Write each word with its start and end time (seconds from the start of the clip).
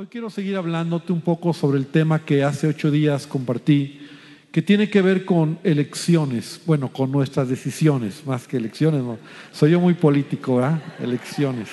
Hoy 0.00 0.06
quiero 0.06 0.30
seguir 0.30 0.56
hablándote 0.56 1.12
un 1.12 1.20
poco 1.20 1.52
sobre 1.52 1.76
el 1.76 1.84
tema 1.84 2.24
que 2.24 2.42
hace 2.42 2.66
ocho 2.66 2.90
días 2.90 3.26
compartí, 3.26 4.00
que 4.50 4.62
tiene 4.62 4.88
que 4.88 5.02
ver 5.02 5.26
con 5.26 5.58
elecciones, 5.62 6.58
bueno, 6.64 6.90
con 6.90 7.12
nuestras 7.12 7.50
decisiones, 7.50 8.22
más 8.24 8.48
que 8.48 8.56
elecciones, 8.56 9.02
no. 9.02 9.18
soy 9.52 9.72
yo 9.72 9.78
muy 9.78 9.92
político, 9.92 10.56
¿verdad? 10.56 10.82
Elecciones. 11.00 11.68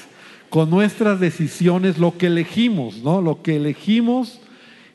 Con 0.50 0.70
nuestras 0.70 1.22
decisiones, 1.22 2.00
lo 2.00 2.18
que 2.18 2.28
elegimos, 2.28 2.98
¿no? 2.98 3.22
Lo 3.22 3.42
que 3.42 3.56
elegimos, 3.56 4.42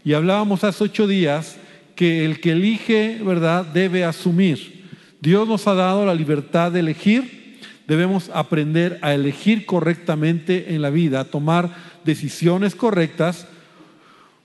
y 0.04 0.12
hablábamos 0.12 0.62
hace 0.62 0.84
ocho 0.84 1.06
días 1.06 1.56
que 1.96 2.26
el 2.26 2.38
que 2.38 2.52
elige, 2.52 3.18
¿verdad?, 3.24 3.64
debe 3.64 4.04
asumir. 4.04 4.90
Dios 5.22 5.48
nos 5.48 5.66
ha 5.66 5.72
dado 5.72 6.04
la 6.04 6.14
libertad 6.14 6.70
de 6.70 6.80
elegir, 6.80 7.41
debemos 7.86 8.30
aprender 8.32 8.98
a 9.02 9.14
elegir 9.14 9.66
correctamente 9.66 10.74
en 10.74 10.82
la 10.82 10.90
vida, 10.90 11.20
a 11.20 11.24
tomar 11.24 11.74
decisiones 12.04 12.74
correctas, 12.74 13.46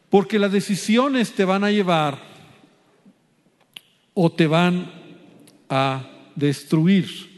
porque 0.09 0.39
las 0.39 0.51
decisiones 0.51 1.33
te 1.33 1.45
van 1.45 1.63
a 1.63 1.71
llevar 1.71 2.19
o 4.13 4.31
te 4.31 4.47
van 4.47 4.91
a 5.69 6.07
destruir. 6.35 7.37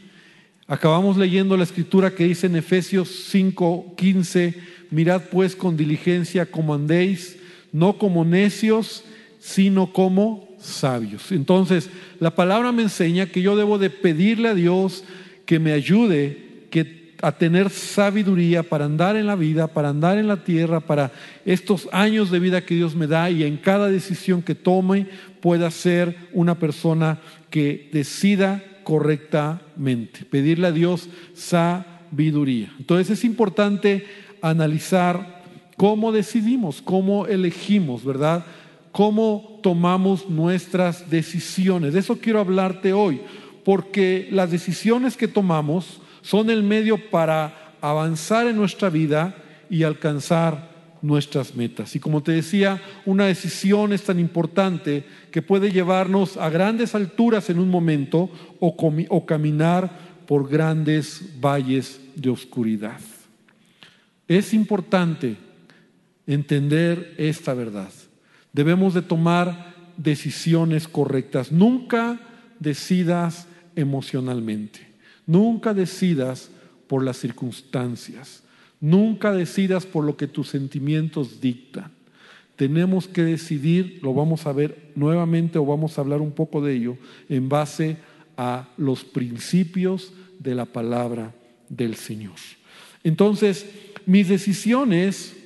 Acabamos 0.66 1.16
leyendo 1.16 1.56
la 1.56 1.64
escritura 1.64 2.14
que 2.14 2.24
dice 2.24 2.46
en 2.46 2.56
Efesios 2.56 3.08
5:15, 3.32 4.54
mirad 4.90 5.22
pues 5.30 5.56
con 5.56 5.76
diligencia 5.76 6.46
como 6.46 6.74
andéis, 6.74 7.36
no 7.72 7.98
como 7.98 8.24
necios, 8.24 9.04
sino 9.40 9.92
como 9.92 10.48
sabios. 10.60 11.32
Entonces, 11.32 11.90
la 12.20 12.34
palabra 12.34 12.70
me 12.72 12.82
enseña 12.82 13.26
que 13.26 13.42
yo 13.42 13.56
debo 13.56 13.78
de 13.78 13.90
pedirle 13.90 14.48
a 14.48 14.54
Dios 14.54 15.04
que 15.50 15.58
me 15.58 15.72
ayude, 15.72 16.68
que 16.70 17.16
a 17.22 17.32
tener 17.32 17.70
sabiduría 17.70 18.62
para 18.62 18.84
andar 18.84 19.16
en 19.16 19.26
la 19.26 19.34
vida, 19.34 19.66
para 19.66 19.88
andar 19.88 20.16
en 20.16 20.28
la 20.28 20.44
tierra, 20.44 20.78
para 20.78 21.10
estos 21.44 21.88
años 21.90 22.30
de 22.30 22.38
vida 22.38 22.64
que 22.64 22.76
Dios 22.76 22.94
me 22.94 23.08
da 23.08 23.28
y 23.32 23.42
en 23.42 23.56
cada 23.56 23.90
decisión 23.90 24.42
que 24.42 24.54
tome 24.54 25.08
pueda 25.40 25.68
ser 25.72 26.14
una 26.32 26.54
persona 26.54 27.18
que 27.50 27.90
decida 27.92 28.62
correctamente. 28.84 30.24
Pedirle 30.24 30.68
a 30.68 30.72
Dios 30.72 31.08
sabiduría. 31.34 32.72
Entonces 32.78 33.18
es 33.18 33.24
importante 33.24 34.06
analizar 34.42 35.42
cómo 35.76 36.12
decidimos, 36.12 36.80
cómo 36.80 37.26
elegimos, 37.26 38.04
¿verdad? 38.04 38.46
Cómo 38.92 39.58
tomamos 39.64 40.30
nuestras 40.30 41.10
decisiones. 41.10 41.94
De 41.94 41.98
eso 41.98 42.18
quiero 42.20 42.38
hablarte 42.38 42.92
hoy, 42.92 43.20
porque 43.64 44.28
las 44.30 44.50
decisiones 44.50 45.16
que 45.16 45.28
tomamos, 45.28 46.00
son 46.22 46.50
el 46.50 46.62
medio 46.62 47.10
para 47.10 47.74
avanzar 47.80 48.46
en 48.46 48.56
nuestra 48.56 48.90
vida 48.90 49.34
y 49.68 49.84
alcanzar 49.84 50.70
nuestras 51.02 51.54
metas. 51.54 51.96
Y 51.96 52.00
como 52.00 52.22
te 52.22 52.32
decía, 52.32 52.82
una 53.06 53.26
decisión 53.26 53.92
es 53.92 54.02
tan 54.02 54.18
importante 54.18 55.04
que 55.30 55.42
puede 55.42 55.70
llevarnos 55.70 56.36
a 56.36 56.50
grandes 56.50 56.94
alturas 56.94 57.48
en 57.48 57.58
un 57.58 57.70
momento 57.70 58.30
o, 58.58 59.26
caminar 59.26 59.90
por 60.26 60.48
grandes 60.48 61.22
valles 61.40 62.00
de 62.14 62.30
oscuridad. 62.30 63.00
Es 64.28 64.52
importante 64.52 65.36
entender 66.26 67.14
esta 67.16 67.54
verdad. 67.54 67.90
Debemos 68.52 68.94
de 68.94 69.02
tomar 69.02 69.74
decisiones 69.96 70.86
correctas. 70.86 71.50
Nunca 71.50 72.20
decidas 72.58 73.46
emocionalmente. 73.76 74.80
Nunca 75.26 75.74
decidas 75.74 76.50
por 76.86 77.04
las 77.04 77.18
circunstancias. 77.18 78.42
Nunca 78.80 79.32
decidas 79.32 79.86
por 79.86 80.04
lo 80.04 80.16
que 80.16 80.26
tus 80.26 80.48
sentimientos 80.48 81.40
dictan. 81.40 81.92
Tenemos 82.56 83.08
que 83.08 83.22
decidir, 83.22 84.00
lo 84.02 84.12
vamos 84.12 84.46
a 84.46 84.52
ver 84.52 84.92
nuevamente 84.94 85.58
o 85.58 85.64
vamos 85.64 85.96
a 85.96 86.00
hablar 86.00 86.20
un 86.20 86.32
poco 86.32 86.60
de 86.60 86.74
ello, 86.74 86.98
en 87.28 87.48
base 87.48 87.96
a 88.36 88.68
los 88.76 89.04
principios 89.04 90.12
de 90.38 90.54
la 90.54 90.66
palabra 90.66 91.34
del 91.68 91.94
Señor. 91.94 92.34
Entonces, 93.04 93.66
mis 94.04 94.28
decisiones, 94.28 95.36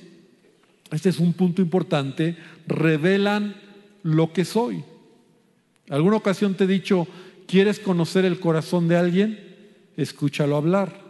este 0.91 1.09
es 1.09 1.19
un 1.19 1.33
punto 1.33 1.61
importante, 1.61 2.37
revelan 2.67 3.55
lo 4.03 4.33
que 4.33 4.45
soy. 4.45 4.83
¿Alguna 5.89 6.17
ocasión 6.17 6.55
te 6.55 6.63
he 6.63 6.67
dicho, 6.67 7.07
¿quieres 7.47 7.79
conocer 7.79 8.25
el 8.25 8.39
corazón 8.39 8.87
de 8.87 8.97
alguien? 8.97 9.45
escúchalo 9.97 10.55
hablar. 10.55 11.01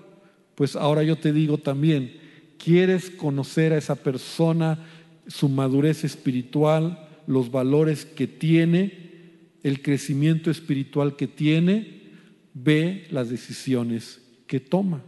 Pues 0.56 0.76
ahora 0.76 1.04
yo 1.04 1.18
te 1.18 1.34
digo 1.34 1.58
también, 1.58 2.18
¿quieres 2.58 3.10
conocer 3.10 3.74
a 3.74 3.78
esa 3.78 3.96
persona, 3.96 4.80
su 5.28 5.50
madurez 5.50 6.04
espiritual, 6.04 7.10
los 7.28 7.52
valores 7.52 8.06
que 8.06 8.28
tiene, 8.28 9.06
el 9.64 9.82
crecimiento 9.82 10.50
espiritual 10.50 11.16
que 11.16 11.28
tiene? 11.28 12.04
Ve 12.54 13.08
las 13.12 13.30
decisiones 13.30 14.22
que 14.48 14.60
toma. 14.60 15.02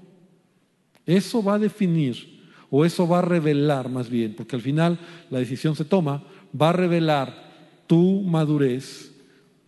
Eso 1.06 1.42
va 1.42 1.56
a 1.56 1.60
definir, 1.60 2.42
o 2.70 2.84
eso 2.84 3.08
va 3.08 3.20
a 3.20 3.22
revelar 3.22 3.90
más 3.90 4.10
bien, 4.10 4.34
porque 4.36 4.58
al 4.58 4.62
final 4.62 5.00
la 5.30 5.40
decisión 5.40 5.76
se 5.76 5.86
toma, 5.86 6.26
va 6.60 6.70
a 6.70 6.74
revelar 6.74 7.48
tu 7.88 8.22
madurez, 8.24 9.14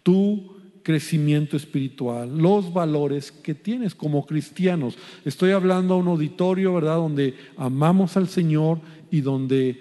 tu 0.03 0.58
crecimiento 0.83 1.57
espiritual, 1.57 2.37
los 2.37 2.73
valores 2.73 3.31
que 3.31 3.53
tienes 3.53 3.95
como 3.95 4.25
cristianos. 4.25 4.97
Estoy 5.25 5.51
hablando 5.51 5.93
a 5.93 5.97
un 5.97 6.07
auditorio, 6.07 6.73
¿verdad?, 6.73 6.95
donde 6.95 7.35
amamos 7.57 8.17
al 8.17 8.27
Señor 8.27 8.79
y 9.11 9.21
donde 9.21 9.79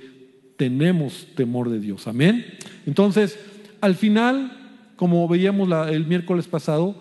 tenemos 0.56 1.26
temor 1.34 1.70
de 1.70 1.81
Dios. 1.81 2.06
Amén. 2.08 2.44
Entonces, 2.84 3.38
al 3.81 3.94
final, 3.94 4.92
como 4.97 5.26
veíamos 5.28 5.69
el 5.88 6.06
miércoles 6.06 6.47
pasado, 6.48 7.00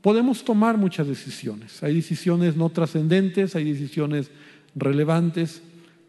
podemos 0.00 0.44
tomar 0.44 0.78
muchas 0.78 1.06
decisiones. 1.06 1.82
Hay 1.82 1.94
decisiones 1.94 2.56
no 2.56 2.70
trascendentes, 2.70 3.54
hay 3.54 3.64
decisiones 3.64 4.30
relevantes, 4.74 5.62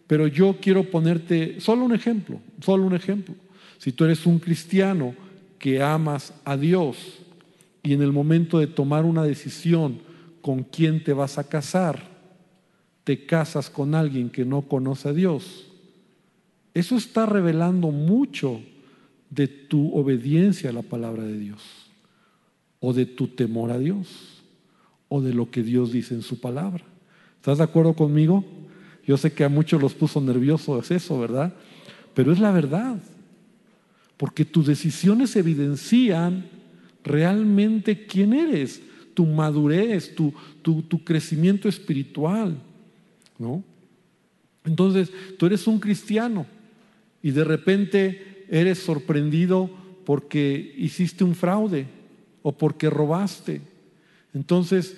pero 0.08 0.28
yo 0.28 0.58
quiero 0.62 0.90
ponerte 0.90 1.60
solo 1.60 1.86
un 1.86 1.94
ejemplo, 1.94 2.40
solo 2.62 2.86
un 2.86 2.96
ejemplo. 2.96 3.36
Si 3.78 3.92
tú 3.92 4.06
eres 4.06 4.26
un 4.26 4.40
cristiano, 4.40 5.14
que 5.64 5.82
amas 5.82 6.34
a 6.44 6.58
Dios 6.58 6.98
y 7.84 7.94
en 7.94 8.02
el 8.02 8.12
momento 8.12 8.60
de 8.60 8.68
tomar 8.68 9.06
una 9.06 9.24
decisión 9.24 10.00
con 10.42 10.64
quién 10.64 11.02
te 11.06 11.14
vas 11.14 11.38
a 11.38 11.46
casar, 11.46 12.04
te 13.06 13.26
casas 13.26 13.70
con 13.70 13.96
alguien 13.96 14.30
que 14.30 14.44
no 14.44 14.64
conoce 14.64 15.08
a 15.08 15.14
Dios, 15.14 15.68
eso 16.74 16.98
está 16.98 17.26
revelando 17.26 17.92
mucho 17.92 18.60
de 19.30 19.48
tu 19.48 19.96
obediencia 19.96 20.70
a 20.70 20.74
la 20.74 20.82
palabra 20.82 21.24
de 21.24 21.40
Dios, 21.40 21.62
o 22.82 22.92
de 22.92 23.06
tu 23.06 23.30
temor 23.30 23.72
a 23.72 23.80
Dios, 23.80 24.44
o 25.08 25.22
de 25.22 25.34
lo 25.34 25.50
que 25.50 25.64
Dios 25.64 25.94
dice 25.94 26.14
en 26.14 26.24
su 26.24 26.42
palabra. 26.42 26.84
¿Estás 27.38 27.60
de 27.60 27.64
acuerdo 27.64 27.94
conmigo? 27.94 28.44
Yo 29.08 29.16
sé 29.16 29.32
que 29.32 29.46
a 29.46 29.50
muchos 29.50 29.82
los 29.82 29.94
puso 29.94 30.20
nerviosos 30.20 30.92
eso, 30.92 31.18
¿verdad? 31.18 31.54
Pero 32.14 32.34
es 32.34 32.40
la 32.40 32.52
verdad 32.52 32.98
porque 34.24 34.46
tus 34.46 34.68
decisiones 34.68 35.36
evidencian 35.36 36.46
realmente 37.04 38.06
quién 38.06 38.32
eres, 38.32 38.82
tu 39.14 39.26
madurez, 39.26 40.16
tu, 40.16 40.34
crecimiento 41.04 41.68
espiritual. 41.68 42.56
¿no? 43.38 43.62
Entonces, 44.64 45.12
tú 45.38 45.46
eres 45.46 45.68
un 45.68 45.78
cristiano 45.78 46.46
y 47.22 47.32
de 47.32 47.44
repente 47.44 48.46
eres 48.50 48.80
sorprendido 48.80 49.70
porque 50.06 50.74
hiciste 50.78 51.26
un 51.26 51.36
fraude 51.36 51.88
o 52.44 52.54
porque 52.54 52.90
robaste. 52.90 53.60
Entonces, 54.34 54.96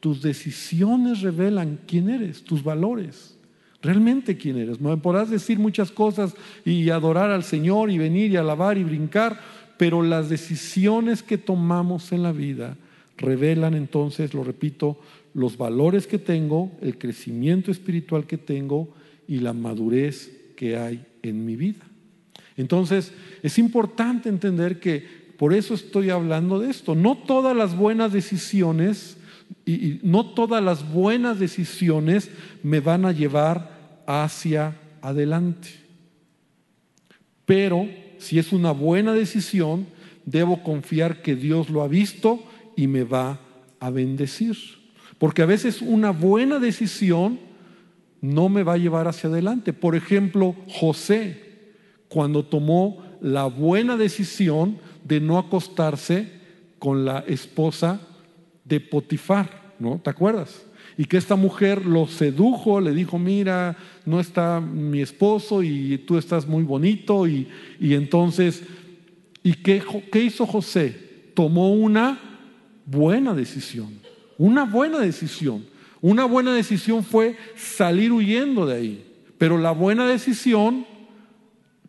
tus 0.00 0.22
decisiones 0.22 1.20
revelan 1.20 1.78
quién 1.86 2.10
eres, 2.10 2.42
tus 2.42 2.64
valores 2.64 3.35
realmente 3.82 4.36
quién 4.36 4.58
eres. 4.58 4.80
Me 4.80 4.96
podrás 4.96 5.30
decir 5.30 5.58
muchas 5.58 5.90
cosas 5.90 6.34
y 6.64 6.90
adorar 6.90 7.30
al 7.30 7.44
Señor 7.44 7.90
y 7.90 7.98
venir 7.98 8.30
y 8.30 8.36
alabar 8.36 8.78
y 8.78 8.84
brincar, 8.84 9.40
pero 9.76 10.02
las 10.02 10.28
decisiones 10.28 11.22
que 11.22 11.38
tomamos 11.38 12.12
en 12.12 12.22
la 12.22 12.32
vida 12.32 12.76
revelan 13.16 13.74
entonces, 13.74 14.34
lo 14.34 14.44
repito, 14.44 14.98
los 15.34 15.56
valores 15.56 16.06
que 16.06 16.18
tengo, 16.18 16.72
el 16.80 16.98
crecimiento 16.98 17.70
espiritual 17.70 18.26
que 18.26 18.38
tengo 18.38 18.94
y 19.28 19.40
la 19.40 19.52
madurez 19.52 20.32
que 20.56 20.76
hay 20.76 21.04
en 21.22 21.44
mi 21.44 21.56
vida. 21.56 21.84
Entonces, 22.56 23.12
es 23.42 23.58
importante 23.58 24.28
entender 24.28 24.80
que 24.80 25.26
por 25.36 25.52
eso 25.52 25.74
estoy 25.74 26.10
hablando 26.10 26.58
de 26.58 26.70
esto. 26.70 26.94
No 26.94 27.16
todas 27.16 27.54
las 27.54 27.76
buenas 27.76 28.12
decisiones 28.12 29.18
y, 29.64 30.00
no 30.02 30.26
todas 30.26 30.62
las 30.62 30.90
buenas 30.92 31.38
decisiones 31.38 32.30
me 32.62 32.80
van 32.80 33.04
a 33.04 33.12
llevar 33.12 34.02
hacia 34.06 34.76
adelante. 35.02 35.68
Pero 37.44 37.88
si 38.18 38.38
es 38.38 38.52
una 38.52 38.70
buena 38.72 39.12
decisión, 39.12 39.86
debo 40.24 40.62
confiar 40.62 41.22
que 41.22 41.36
Dios 41.36 41.68
lo 41.70 41.82
ha 41.82 41.88
visto 41.88 42.42
y 42.76 42.86
me 42.86 43.04
va 43.04 43.40
a 43.80 43.90
bendecir. 43.90 44.56
Porque 45.18 45.42
a 45.42 45.46
veces 45.46 45.82
una 45.82 46.10
buena 46.10 46.58
decisión 46.58 47.38
no 48.20 48.48
me 48.48 48.62
va 48.62 48.74
a 48.74 48.78
llevar 48.78 49.08
hacia 49.08 49.28
adelante. 49.30 49.72
Por 49.72 49.96
ejemplo, 49.96 50.54
José, 50.68 51.46
cuando 52.08 52.44
tomó 52.44 53.02
la 53.20 53.46
buena 53.46 53.96
decisión 53.96 54.78
de 55.04 55.20
no 55.20 55.38
acostarse 55.38 56.32
con 56.78 57.04
la 57.04 57.20
esposa 57.26 58.00
de 58.68 58.80
Potifar, 58.80 59.74
¿no? 59.78 60.00
¿Te 60.02 60.10
acuerdas? 60.10 60.64
Y 60.98 61.04
que 61.04 61.16
esta 61.16 61.36
mujer 61.36 61.84
lo 61.84 62.06
sedujo, 62.06 62.80
le 62.80 62.92
dijo, 62.92 63.18
mira, 63.18 63.76
no 64.04 64.18
está 64.18 64.60
mi 64.60 65.00
esposo 65.00 65.62
y 65.62 65.98
tú 65.98 66.16
estás 66.16 66.46
muy 66.46 66.62
bonito. 66.62 67.26
Y, 67.26 67.48
entonces, 67.80 68.62
¿y 69.42 69.52
qué, 69.54 69.82
qué 70.10 70.22
hizo 70.22 70.46
José? 70.46 70.96
Tomó 71.34 71.72
una 71.74 72.18
buena 72.86 73.34
decisión, 73.34 73.90
una 74.38 74.64
buena 74.64 74.98
decisión. 74.98 75.64
Una 76.02 76.24
buena 76.24 76.54
decisión 76.54 77.02
fue 77.02 77.36
salir 77.56 78.12
huyendo 78.12 78.66
de 78.66 78.76
ahí, 78.76 79.06
pero 79.38 79.58
la 79.58 79.72
buena 79.72 80.06
decisión 80.06 80.86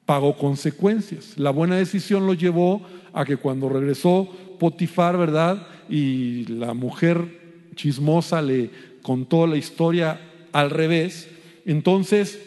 pagó 0.06 0.38
consecuencias. 0.38 1.38
La 1.38 1.52
buena 1.52 1.76
decisión 1.76 2.26
lo 2.26 2.34
llevó 2.34 2.82
a 3.14 3.26
que 3.26 3.38
cuando 3.38 3.70
regresó 3.70 4.28
Potifar, 4.60 5.18
¿verdad? 5.18 5.68
Y 5.89 6.45
la 6.45 6.74
mujer 6.74 7.72
chismosa 7.75 8.42
le 8.42 8.69
contó 9.01 9.48
la 9.48 9.57
historia 9.57 10.19
al 10.51 10.69
revés, 10.69 11.30
entonces 11.66 12.39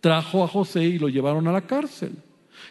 trajo 0.00 0.44
a 0.44 0.48
José 0.48 0.84
y 0.84 0.98
lo 0.98 1.08
llevaron 1.08 1.46
a 1.48 1.52
la 1.52 1.66
cárcel. 1.66 2.12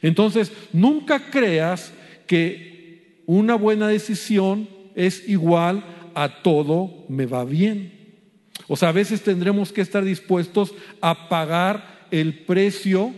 Entonces, 0.02 0.52
nunca 0.72 1.32
creas 1.32 1.94
que 2.28 3.22
una 3.26 3.56
buena 3.56 3.88
decisión 3.88 4.68
es 4.96 5.28
igual 5.28 5.84
a 6.14 6.42
todo 6.42 7.06
me 7.08 7.26
va 7.26 7.46
bien. 7.46 7.92
O 8.68 8.76
sea, 8.76 8.90
a 8.90 8.94
veces 8.94 9.24
tendremos 9.24 9.72
que 9.72 9.82
estar 9.82 10.04
dispuestos 10.04 10.74
a 11.02 11.28
pagar 11.30 12.08
el 12.12 12.46
precio 12.46 13.14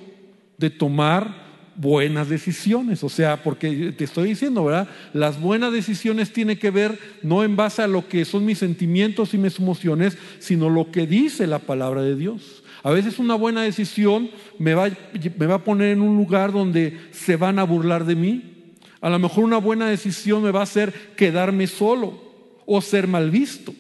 de 0.58 0.70
tomar 0.70 1.45
buenas 1.76 2.30
decisiones. 2.30 3.04
O 3.04 3.10
sea, 3.10 3.44
porque 3.44 3.92
te 3.92 4.04
estoy 4.04 4.30
diciendo, 4.30 4.66
¿verdad? 4.66 4.88
Las 5.14 5.40
buenas 5.40 5.72
decisiones 5.72 6.34
tienen 6.34 6.58
que 6.58 6.72
ver 6.72 6.98
no 7.22 7.44
en 7.44 7.56
base 7.56 7.82
a 7.82 7.88
lo 7.88 8.08
que 8.08 8.26
son 8.26 8.46
mis 8.46 8.60
sentimientos 8.60 9.34
y 9.34 9.38
mis 9.38 9.60
emociones, 9.60 10.18
sino 10.40 10.70
lo 10.70 10.92
que 10.92 11.08
dice 11.08 11.48
la 11.48 11.60
palabra 11.60 12.02
de 12.02 12.16
Dios. 12.16 12.64
A 12.84 12.92
veces 12.92 13.18
una 13.20 13.36
buena 13.36 13.64
decisión 13.64 14.30
me 14.60 14.76
va, 14.76 14.90
me 15.38 15.46
va 15.48 15.56
a 15.56 15.64
poner 15.64 15.90
en 15.90 16.02
un 16.02 16.18
lugar 16.18 16.52
donde 16.52 16.98
se 17.12 17.36
van 17.36 17.60
a 17.60 17.64
burlar 17.64 18.06
de 18.06 18.16
mí. 18.16 18.74
A 19.02 19.10
lo 19.10 19.20
mejor 19.20 19.44
una 19.44 19.58
buena 19.58 19.88
decisión 19.88 20.44
me 20.44 20.52
va 20.52 20.62
a 20.62 20.64
hacer 20.64 20.94
quedarme 21.16 21.68
solo 21.68 22.22
o 22.66 22.82
ser 22.82 23.08
mal 23.08 23.32
visto. 23.32 23.74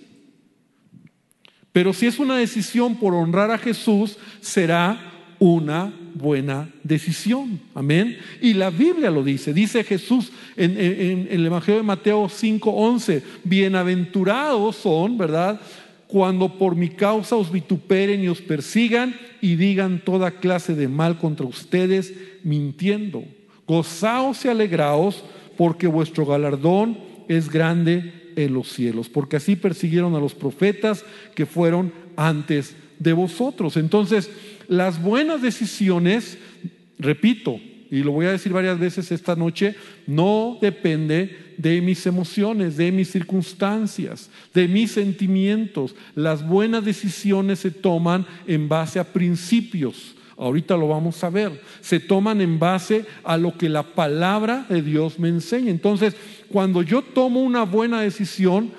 Pero 1.71 1.93
si 1.93 2.07
es 2.07 2.19
una 2.19 2.37
decisión 2.37 2.95
por 2.95 3.13
honrar 3.13 3.51
a 3.51 3.57
Jesús, 3.57 4.17
será 4.39 5.14
una 5.45 5.93
buena 6.15 6.71
decisión. 6.81 7.59
Amén. 7.75 8.17
Y 8.41 8.55
la 8.55 8.71
Biblia 8.71 9.11
lo 9.11 9.23
dice. 9.23 9.53
Dice 9.53 9.83
Jesús 9.83 10.31
en, 10.57 11.27
el 11.29 11.45
Evangelio 11.45 11.81
de 11.81 11.85
Mateo 11.85 12.27
5:11, 12.27 13.21
bienaventurados 13.43 14.75
son, 14.77 15.19
¿verdad? 15.19 15.61
Cuando 16.07 16.57
por 16.57 16.75
mi 16.75 16.89
causa 16.89 17.35
os 17.35 17.51
vituperen 17.51 18.23
y 18.23 18.27
os 18.27 18.41
persigan 18.41 19.15
y 19.39 19.55
digan 19.55 20.01
toda 20.03 20.31
clase 20.31 20.73
de 20.73 20.87
mal 20.87 21.19
contra 21.19 21.45
ustedes, 21.45 22.11
mintiendo. 22.43 23.23
Gozaos 23.67 24.45
y 24.45 24.47
alegraos, 24.47 25.23
porque 25.57 25.85
vuestro 25.85 26.25
galardón 26.25 26.97
es 27.27 27.51
grande 27.51 28.31
en 28.35 28.51
los 28.51 28.69
cielos, 28.69 29.09
porque 29.09 29.35
así 29.35 29.55
persiguieron 29.55 30.15
a 30.15 30.19
los 30.19 30.33
profetas 30.33 31.05
que 31.35 31.45
fueron 31.45 31.93
antes 32.15 32.75
de 32.99 33.13
vosotros. 33.13 33.77
Entonces, 33.77 34.29
las 34.67 35.01
buenas 35.01 35.41
decisiones, 35.41 36.37
repito, 36.99 37.59
y 37.91 38.03
lo 38.03 38.11
voy 38.11 38.25
a 38.25 38.31
decir 38.31 38.51
varias 38.51 38.79
veces 38.79 39.11
esta 39.11 39.35
noche, 39.35 39.75
no 40.07 40.57
depende 40.61 41.53
de 41.57 41.81
mis 41.81 42.05
emociones, 42.05 42.77
de 42.77 42.91
mis 42.91 43.09
circunstancias, 43.09 44.29
de 44.53 44.67
mis 44.67 44.91
sentimientos. 44.91 45.95
Las 46.15 46.45
buenas 46.45 46.83
decisiones 46.83 47.59
se 47.59 47.71
toman 47.71 48.25
en 48.47 48.67
base 48.67 48.99
a 48.99 49.03
principios. 49.03 50.15
Ahorita 50.37 50.75
lo 50.75 50.89
vamos 50.89 51.23
a 51.23 51.29
ver. 51.29 51.61
Se 51.79 51.99
toman 51.99 52.41
en 52.41 52.59
base 52.59 53.05
a 53.23 53.37
lo 53.37 53.57
que 53.57 53.69
la 53.69 53.83
palabra 53.83 54.65
de 54.67 54.81
Dios 54.81 55.17
me 55.17 55.29
enseña. 55.29 55.71
Entonces, 55.71 56.15
cuando 56.49 56.81
yo 56.81 57.01
tomo 57.01 57.41
una 57.41 57.63
buena 57.63 58.01
decisión, 58.01 58.71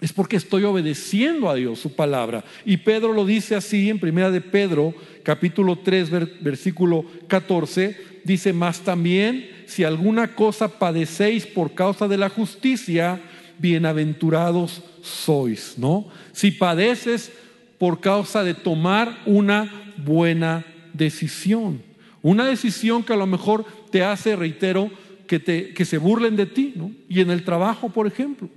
es 0.00 0.12
porque 0.12 0.36
estoy 0.36 0.64
obedeciendo 0.64 1.48
a 1.48 1.54
Dios, 1.54 1.78
su 1.78 1.94
palabra. 1.94 2.44
Y 2.64 2.78
Pedro 2.78 3.12
lo 3.12 3.24
dice 3.24 3.54
así 3.54 3.88
en 3.88 4.00
primera 4.00 4.30
de 4.30 4.40
Pedro, 4.40 4.92
capítulo 5.22 5.78
3, 5.78 6.10
versículo 6.42 7.04
14, 7.28 7.96
dice, 8.24 8.52
más 8.52 8.80
también, 8.80 9.48
si 9.66 9.84
alguna 9.84 10.34
cosa 10.34 10.78
padecéis 10.78 11.46
por 11.46 11.74
causa 11.74 12.08
de 12.08 12.18
la 12.18 12.28
justicia, 12.28 13.20
bienaventurados 13.58 14.82
sois, 15.00 15.74
¿no? 15.78 16.06
Si 16.32 16.50
padeces 16.50 17.30
por 17.78 18.00
causa 18.00 18.42
de 18.42 18.54
tomar 18.54 19.22
una 19.26 19.92
buena 19.96 20.64
decisión, 20.92 21.82
una 22.20 22.46
decisión 22.46 23.04
que 23.04 23.12
a 23.12 23.16
lo 23.16 23.26
mejor 23.26 23.64
te 23.90 24.02
hace, 24.02 24.34
reitero, 24.34 24.90
que, 25.28 25.38
te, 25.38 25.72
que 25.72 25.84
se 25.84 25.98
burlen 25.98 26.36
de 26.36 26.46
ti, 26.46 26.72
¿no? 26.74 26.90
Y 27.08 27.20
en 27.20 27.30
el 27.30 27.44
trabajo, 27.44 27.90
por 27.90 28.06
ejemplo. 28.06 28.48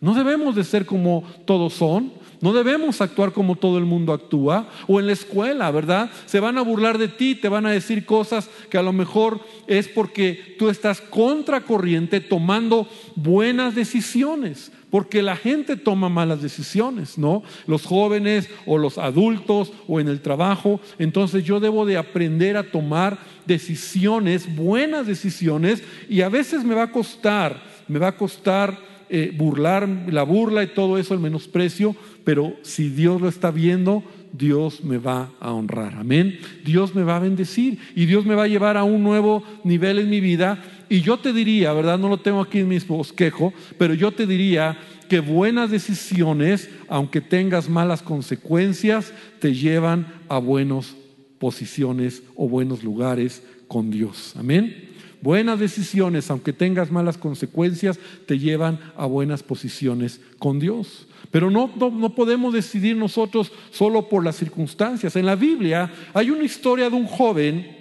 No 0.00 0.14
debemos 0.14 0.54
de 0.54 0.64
ser 0.64 0.86
como 0.86 1.24
todos 1.44 1.72
son, 1.72 2.12
no 2.40 2.52
debemos 2.52 3.00
actuar 3.00 3.32
como 3.32 3.56
todo 3.56 3.78
el 3.78 3.84
mundo 3.84 4.12
actúa. 4.12 4.68
O 4.86 5.00
en 5.00 5.06
la 5.06 5.12
escuela, 5.12 5.70
¿verdad? 5.70 6.10
Se 6.26 6.40
van 6.40 6.58
a 6.58 6.62
burlar 6.62 6.98
de 6.98 7.08
ti, 7.08 7.34
te 7.34 7.48
van 7.48 7.66
a 7.66 7.70
decir 7.70 8.04
cosas 8.04 8.50
que 8.70 8.78
a 8.78 8.82
lo 8.82 8.92
mejor 8.92 9.40
es 9.66 9.88
porque 9.88 10.56
tú 10.58 10.68
estás 10.68 11.00
contracorriente 11.00 12.20
tomando 12.20 12.88
buenas 13.14 13.74
decisiones. 13.74 14.72
Porque 14.90 15.20
la 15.20 15.36
gente 15.36 15.76
toma 15.76 16.08
malas 16.08 16.40
decisiones, 16.40 17.18
¿no? 17.18 17.42
Los 17.66 17.84
jóvenes 17.84 18.48
o 18.66 18.78
los 18.78 18.98
adultos 18.98 19.72
o 19.88 19.98
en 19.98 20.08
el 20.08 20.20
trabajo. 20.20 20.80
Entonces 20.98 21.44
yo 21.44 21.58
debo 21.58 21.86
de 21.86 21.96
aprender 21.96 22.56
a 22.56 22.70
tomar 22.70 23.18
decisiones, 23.46 24.54
buenas 24.54 25.06
decisiones, 25.06 25.82
y 26.08 26.20
a 26.20 26.28
veces 26.28 26.64
me 26.64 26.74
va 26.74 26.84
a 26.84 26.92
costar, 26.92 27.62
me 27.88 27.98
va 27.98 28.08
a 28.08 28.16
costar 28.16 28.78
eh, 29.08 29.32
burlar, 29.36 29.88
la 30.08 30.22
burla 30.22 30.62
y 30.62 30.68
todo 30.68 30.98
eso, 30.98 31.14
el 31.14 31.20
menosprecio, 31.20 31.94
pero 32.24 32.56
si 32.62 32.88
Dios 32.88 33.20
lo 33.20 33.28
está 33.28 33.50
viendo, 33.50 34.02
Dios 34.32 34.84
me 34.84 34.98
va 34.98 35.32
a 35.40 35.52
honrar. 35.52 35.94
Amén. 35.94 36.38
Dios 36.64 36.94
me 36.94 37.02
va 37.02 37.16
a 37.16 37.20
bendecir 37.20 37.78
y 37.94 38.06
Dios 38.06 38.26
me 38.26 38.34
va 38.34 38.44
a 38.44 38.48
llevar 38.48 38.76
a 38.76 38.84
un 38.84 39.02
nuevo 39.02 39.42
nivel 39.64 39.98
en 39.98 40.10
mi 40.10 40.20
vida. 40.20 40.62
Y 40.88 41.00
yo 41.00 41.18
te 41.18 41.32
diría, 41.32 41.72
¿verdad? 41.72 41.98
No 41.98 42.08
lo 42.08 42.18
tengo 42.18 42.40
aquí 42.40 42.58
en 42.58 42.68
mi 42.68 42.78
bosquejo, 42.78 43.52
pero 43.78 43.94
yo 43.94 44.12
te 44.12 44.26
diría 44.26 44.78
que 45.08 45.20
buenas 45.20 45.70
decisiones, 45.70 46.68
aunque 46.88 47.20
tengas 47.20 47.68
malas 47.68 48.02
consecuencias, 48.02 49.12
te 49.40 49.54
llevan 49.54 50.06
a 50.28 50.38
buenas 50.38 50.94
posiciones 51.38 52.22
o 52.34 52.48
buenos 52.48 52.82
lugares 52.82 53.42
con 53.68 53.90
Dios. 53.90 54.34
Amén. 54.36 54.95
Buenas 55.22 55.58
decisiones, 55.58 56.30
aunque 56.30 56.52
tengas 56.52 56.90
malas 56.90 57.16
consecuencias, 57.16 57.98
te 58.26 58.38
llevan 58.38 58.78
a 58.96 59.06
buenas 59.06 59.42
posiciones 59.42 60.20
con 60.38 60.60
Dios. 60.60 61.06
Pero 61.30 61.50
no, 61.50 61.70
no, 61.76 62.14
podemos 62.14 62.52
decidir 62.52 62.96
nosotros 62.96 63.50
solo 63.70 64.08
por 64.08 64.24
las 64.24 64.36
circunstancias. 64.36 65.16
En 65.16 65.26
la 65.26 65.34
Biblia 65.34 65.92
hay 66.14 66.30
una 66.30 66.44
historia 66.44 66.90
de 66.90 66.96
un 66.96 67.06
joven 67.06 67.76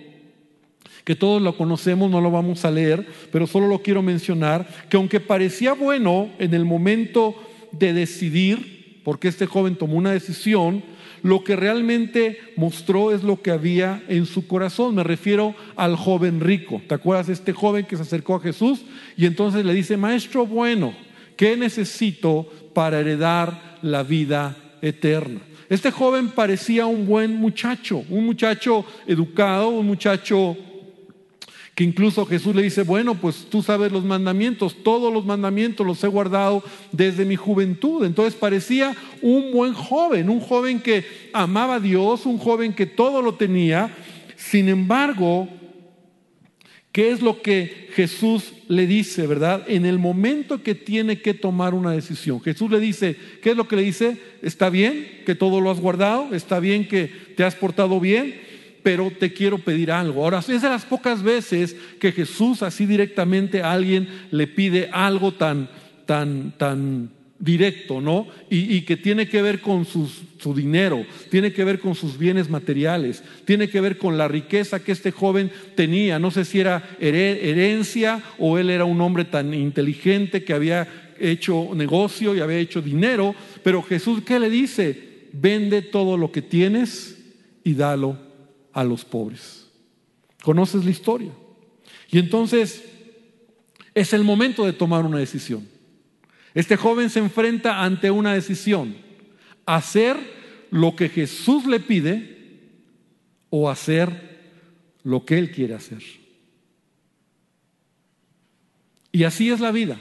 que 1.04 1.16
todos 1.16 1.42
lo 1.42 1.56
conocemos, 1.56 2.10
no 2.10 2.20
lo 2.20 2.32
vamos 2.32 2.66
a 2.66 2.72
leer, 2.72 3.06
pero 3.32 3.46
solo 3.46 3.68
lo 3.68 3.84
quiero 3.84 4.02
mencionar, 4.02 4.68
que 4.90 4.98
aunque 4.98 5.20
parecía 5.20 5.74
bueno 5.74 6.32
en 6.40 6.54
el 6.56 6.66
momento 6.66 7.36
de 7.72 7.94
decidir, 7.94 9.02
porque 9.04 9.28
este 9.28 9.46
joven 9.46 9.76
tomó 9.76 9.98
una 9.98 10.12
decisión, 10.12 10.84
lo 11.26 11.44
que 11.44 11.56
realmente 11.56 12.38
mostró 12.56 13.12
es 13.12 13.24
lo 13.24 13.42
que 13.42 13.50
había 13.50 14.04
en 14.08 14.28
su 14.28 14.46
corazón. 14.46 14.94
Me 14.94 15.04
refiero 15.04 15.56
al 15.76 15.96
joven 15.96 16.40
rico. 16.40 16.84
¿Te 16.88 16.94
acuerdas 16.94 17.26
de 17.26 17.34
este 17.34 17.52
joven 17.52 17.88
que 17.88 17.96
se 17.96 18.04
acercó 18.04 18.36
a 18.36 18.40
Jesús 18.40 18.86
y 19.18 19.26
entonces 19.26 19.66
le 19.66 19.74
dice, 19.74 19.98
Maestro 19.98 20.46
bueno, 20.46 20.94
¿qué 21.36 21.58
necesito 21.58 22.48
para 22.76 23.00
heredar 23.00 23.80
la 23.82 24.04
vida 24.04 24.56
eterna? 24.84 25.40
Este 25.68 25.90
joven 25.90 26.30
parecía 26.30 26.86
un 26.86 27.08
buen 27.08 27.36
muchacho, 27.36 28.04
un 28.12 28.24
muchacho 28.24 28.86
educado, 29.08 29.70
un 29.70 29.88
muchacho 29.88 30.56
que 31.76 31.84
incluso 31.84 32.26
Jesús 32.26 32.56
le 32.56 32.64
dice, 32.64 32.84
bueno, 32.84 33.16
pues 33.16 33.48
tú 33.50 33.62
sabes 33.62 33.92
los 33.92 34.06
mandamientos, 34.06 34.78
todos 34.82 35.14
los 35.14 35.26
mandamientos 35.26 35.86
los 35.86 36.02
he 36.06 36.08
guardado 36.08 36.64
desde 36.94 37.26
mi 37.26 37.36
juventud. 37.36 38.06
Entonces 38.06 38.34
parecía 38.34 38.96
un 39.22 39.52
buen 39.52 39.74
joven, 39.74 40.30
un 40.30 40.40
joven 40.40 40.80
que 40.80 41.06
amaba 41.34 41.76
a 41.76 41.80
Dios, 41.82 42.26
un 42.26 42.38
joven 42.38 42.74
que 42.74 42.86
todo 42.86 43.22
lo 43.22 43.36
tenía. 43.36 43.94
Sin 44.38 44.70
embargo, 44.70 45.50
¿Qué 46.96 47.12
es 47.12 47.22
lo 47.22 47.42
que 47.42 47.90
Jesús 47.94 48.54
le 48.70 48.88
dice, 48.88 49.28
verdad? 49.28 49.66
En 49.68 49.86
el 49.86 50.00
momento 50.00 50.64
que 50.64 50.76
tiene 50.76 51.22
que 51.22 51.34
tomar 51.34 51.74
una 51.74 51.92
decisión. 51.92 52.42
Jesús 52.42 52.72
le 52.72 52.80
dice, 52.80 53.18
¿qué 53.44 53.50
es 53.50 53.58
lo 53.58 53.68
que 53.68 53.76
le 53.76 53.82
dice? 53.82 54.18
Está 54.42 54.70
bien 54.70 55.24
que 55.26 55.36
todo 55.36 55.60
lo 55.60 55.72
has 55.72 55.82
guardado, 55.82 56.34
está 56.34 56.62
bien 56.62 56.88
que 56.88 57.12
te 57.36 57.44
has 57.44 57.54
portado 57.54 58.00
bien, 58.00 58.40
pero 58.86 59.10
te 59.10 59.34
quiero 59.34 59.58
pedir 59.58 59.92
algo. 59.92 60.24
Ahora, 60.24 60.44
es 60.48 60.62
de 60.62 60.70
las 60.70 60.86
pocas 60.86 61.24
veces 61.24 61.76
que 62.00 62.12
Jesús 62.12 62.62
así 62.62 62.86
directamente 62.86 63.64
a 63.64 63.72
alguien 63.72 64.08
le 64.30 64.46
pide 64.46 64.92
algo 64.92 65.32
tan, 65.32 65.68
tan, 66.06 66.54
tan 66.56 67.10
directo, 67.40 68.00
¿no? 68.00 68.28
Y, 68.48 68.82
que 68.82 68.96
tiene 68.96 69.28
que 69.28 69.42
ver 69.42 69.60
con 69.60 69.86
su 69.86 70.54
dinero, 70.54 71.04
tiene 71.32 71.52
que 71.52 71.64
ver 71.64 71.80
con 71.80 71.96
sus 71.96 72.20
bienes 72.20 72.48
materiales, 72.48 73.24
tiene 73.44 73.70
que 73.70 73.82
ver 73.82 73.98
con 73.98 74.20
la 74.20 74.28
riqueza 74.28 74.84
que 74.84 74.92
este 74.92 75.10
joven 75.10 75.50
tenía. 75.74 76.20
No 76.20 76.30
sé 76.30 76.46
si 76.46 76.60
era 76.60 76.88
herencia 77.00 78.22
o 78.38 78.60
él 78.60 78.70
era 78.70 78.86
un 78.86 79.02
hombre 79.02 79.26
tan 79.26 79.52
inteligente 79.56 80.44
que 80.44 80.54
había 80.54 81.16
hecho 81.20 81.70
negocio 81.74 82.36
y 82.36 82.40
había 82.40 82.60
hecho 82.60 82.84
dinero, 82.84 83.34
pero 83.64 83.82
Jesús, 83.82 84.22
¿qué 84.24 84.40
le 84.40 84.52
dice? 84.52 85.26
Vende 85.34 85.82
todo 85.82 86.18
lo 86.18 86.32
que 86.32 86.44
tienes 86.44 87.18
y 87.64 87.74
dalo 87.74 88.25
a 88.76 88.84
los 88.84 89.06
pobres. 89.06 89.68
¿Conoces 90.44 90.86
la 90.86 90.92
historia? 90.92 91.32
Y 92.12 92.20
entonces 92.20 92.84
es 93.96 94.14
el 94.14 94.24
momento 94.24 94.66
de 94.66 94.74
tomar 94.74 95.06
una 95.06 95.18
decisión. 95.18 95.68
Este 96.54 96.76
joven 96.76 97.10
se 97.10 97.20
enfrenta 97.20 97.84
ante 97.84 98.12
una 98.12 98.34
decisión, 98.34 98.96
hacer 99.66 100.18
lo 100.70 100.96
que 100.96 101.10
Jesús 101.10 101.66
le 101.66 101.80
pide 101.80 102.60
o 103.50 103.70
hacer 103.70 104.36
lo 105.04 105.26
que 105.26 105.40
él 105.40 105.52
quiere 105.52 105.74
hacer. 105.74 106.04
Y 109.14 109.24
así 109.24 109.50
es 109.50 109.62
la 109.62 109.72
vida. 109.72 109.98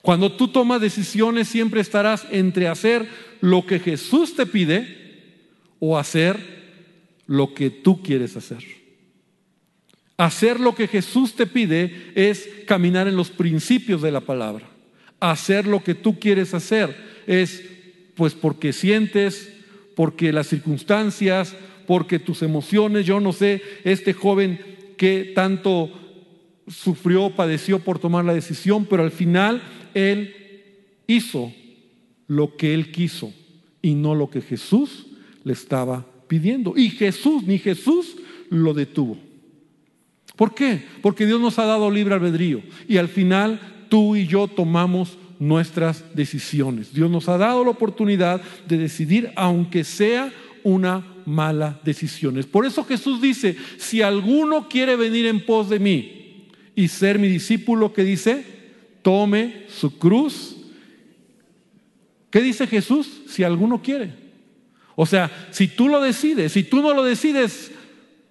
Cuando 0.00 0.32
tú 0.32 0.48
tomas 0.48 0.80
decisiones 0.80 1.48
siempre 1.48 1.82
estarás 1.82 2.26
entre 2.30 2.68
hacer 2.68 3.06
lo 3.42 3.66
que 3.66 3.80
Jesús 3.80 4.34
te 4.34 4.46
pide 4.46 5.42
o 5.78 5.98
hacer 5.98 6.63
lo 7.26 7.54
que 7.54 7.70
tú 7.70 8.02
quieres 8.02 8.36
hacer. 8.36 8.64
Hacer 10.16 10.60
lo 10.60 10.74
que 10.74 10.86
Jesús 10.86 11.34
te 11.34 11.46
pide 11.46 12.12
es 12.14 12.48
caminar 12.66 13.08
en 13.08 13.16
los 13.16 13.30
principios 13.30 14.02
de 14.02 14.12
la 14.12 14.20
palabra 14.20 14.74
hacer 15.30 15.66
lo 15.66 15.82
que 15.82 15.94
tú 15.94 16.18
quieres 16.18 16.54
hacer. 16.54 16.94
Es 17.26 17.64
pues 18.14 18.34
porque 18.34 18.72
sientes, 18.72 19.52
porque 19.96 20.32
las 20.32 20.48
circunstancias, 20.48 21.56
porque 21.86 22.18
tus 22.18 22.42
emociones, 22.42 23.06
yo 23.06 23.20
no 23.20 23.32
sé, 23.32 23.62
este 23.84 24.12
joven 24.12 24.60
que 24.96 25.32
tanto 25.34 25.90
sufrió, 26.68 27.30
padeció 27.30 27.80
por 27.80 27.98
tomar 27.98 28.24
la 28.24 28.34
decisión, 28.34 28.86
pero 28.86 29.02
al 29.02 29.10
final 29.10 29.62
él 29.94 30.34
hizo 31.06 31.52
lo 32.26 32.56
que 32.56 32.72
él 32.72 32.92
quiso 32.92 33.32
y 33.82 33.94
no 33.94 34.14
lo 34.14 34.30
que 34.30 34.40
Jesús 34.40 35.06
le 35.42 35.52
estaba 35.52 36.06
pidiendo. 36.26 36.74
Y 36.76 36.90
Jesús, 36.90 37.44
ni 37.44 37.58
Jesús 37.58 38.16
lo 38.50 38.74
detuvo. 38.74 39.18
¿Por 40.36 40.54
qué? 40.54 40.82
Porque 41.00 41.26
Dios 41.26 41.40
nos 41.40 41.58
ha 41.58 41.64
dado 41.64 41.90
libre 41.90 42.14
albedrío 42.14 42.62
y 42.88 42.96
al 42.96 43.08
final 43.08 43.60
tú 43.88 44.16
y 44.16 44.26
yo 44.26 44.48
tomamos 44.48 45.16
nuestras 45.38 46.04
decisiones. 46.14 46.92
Dios 46.92 47.10
nos 47.10 47.28
ha 47.28 47.38
dado 47.38 47.64
la 47.64 47.70
oportunidad 47.70 48.40
de 48.66 48.78
decidir 48.78 49.30
aunque 49.36 49.84
sea 49.84 50.32
una 50.64 51.04
mala 51.26 51.80
decisión. 51.84 52.42
Por 52.50 52.66
eso 52.66 52.84
Jesús 52.84 53.20
dice, 53.20 53.56
si 53.78 54.02
alguno 54.02 54.68
quiere 54.68 54.96
venir 54.96 55.26
en 55.26 55.44
pos 55.44 55.68
de 55.68 55.78
mí 55.78 56.48
y 56.74 56.88
ser 56.88 57.18
mi 57.18 57.28
discípulo, 57.28 57.92
¿qué 57.92 58.02
dice? 58.02 58.44
Tome 59.02 59.64
su 59.68 59.98
cruz. 59.98 60.56
¿Qué 62.30 62.40
dice 62.40 62.66
Jesús? 62.66 63.22
Si 63.28 63.44
alguno 63.44 63.80
quiere. 63.80 64.23
O 64.96 65.06
sea, 65.06 65.48
si 65.50 65.68
tú 65.68 65.88
lo 65.88 66.00
decides, 66.00 66.52
si 66.52 66.62
tú 66.62 66.80
no 66.80 66.94
lo 66.94 67.02
decides, 67.02 67.72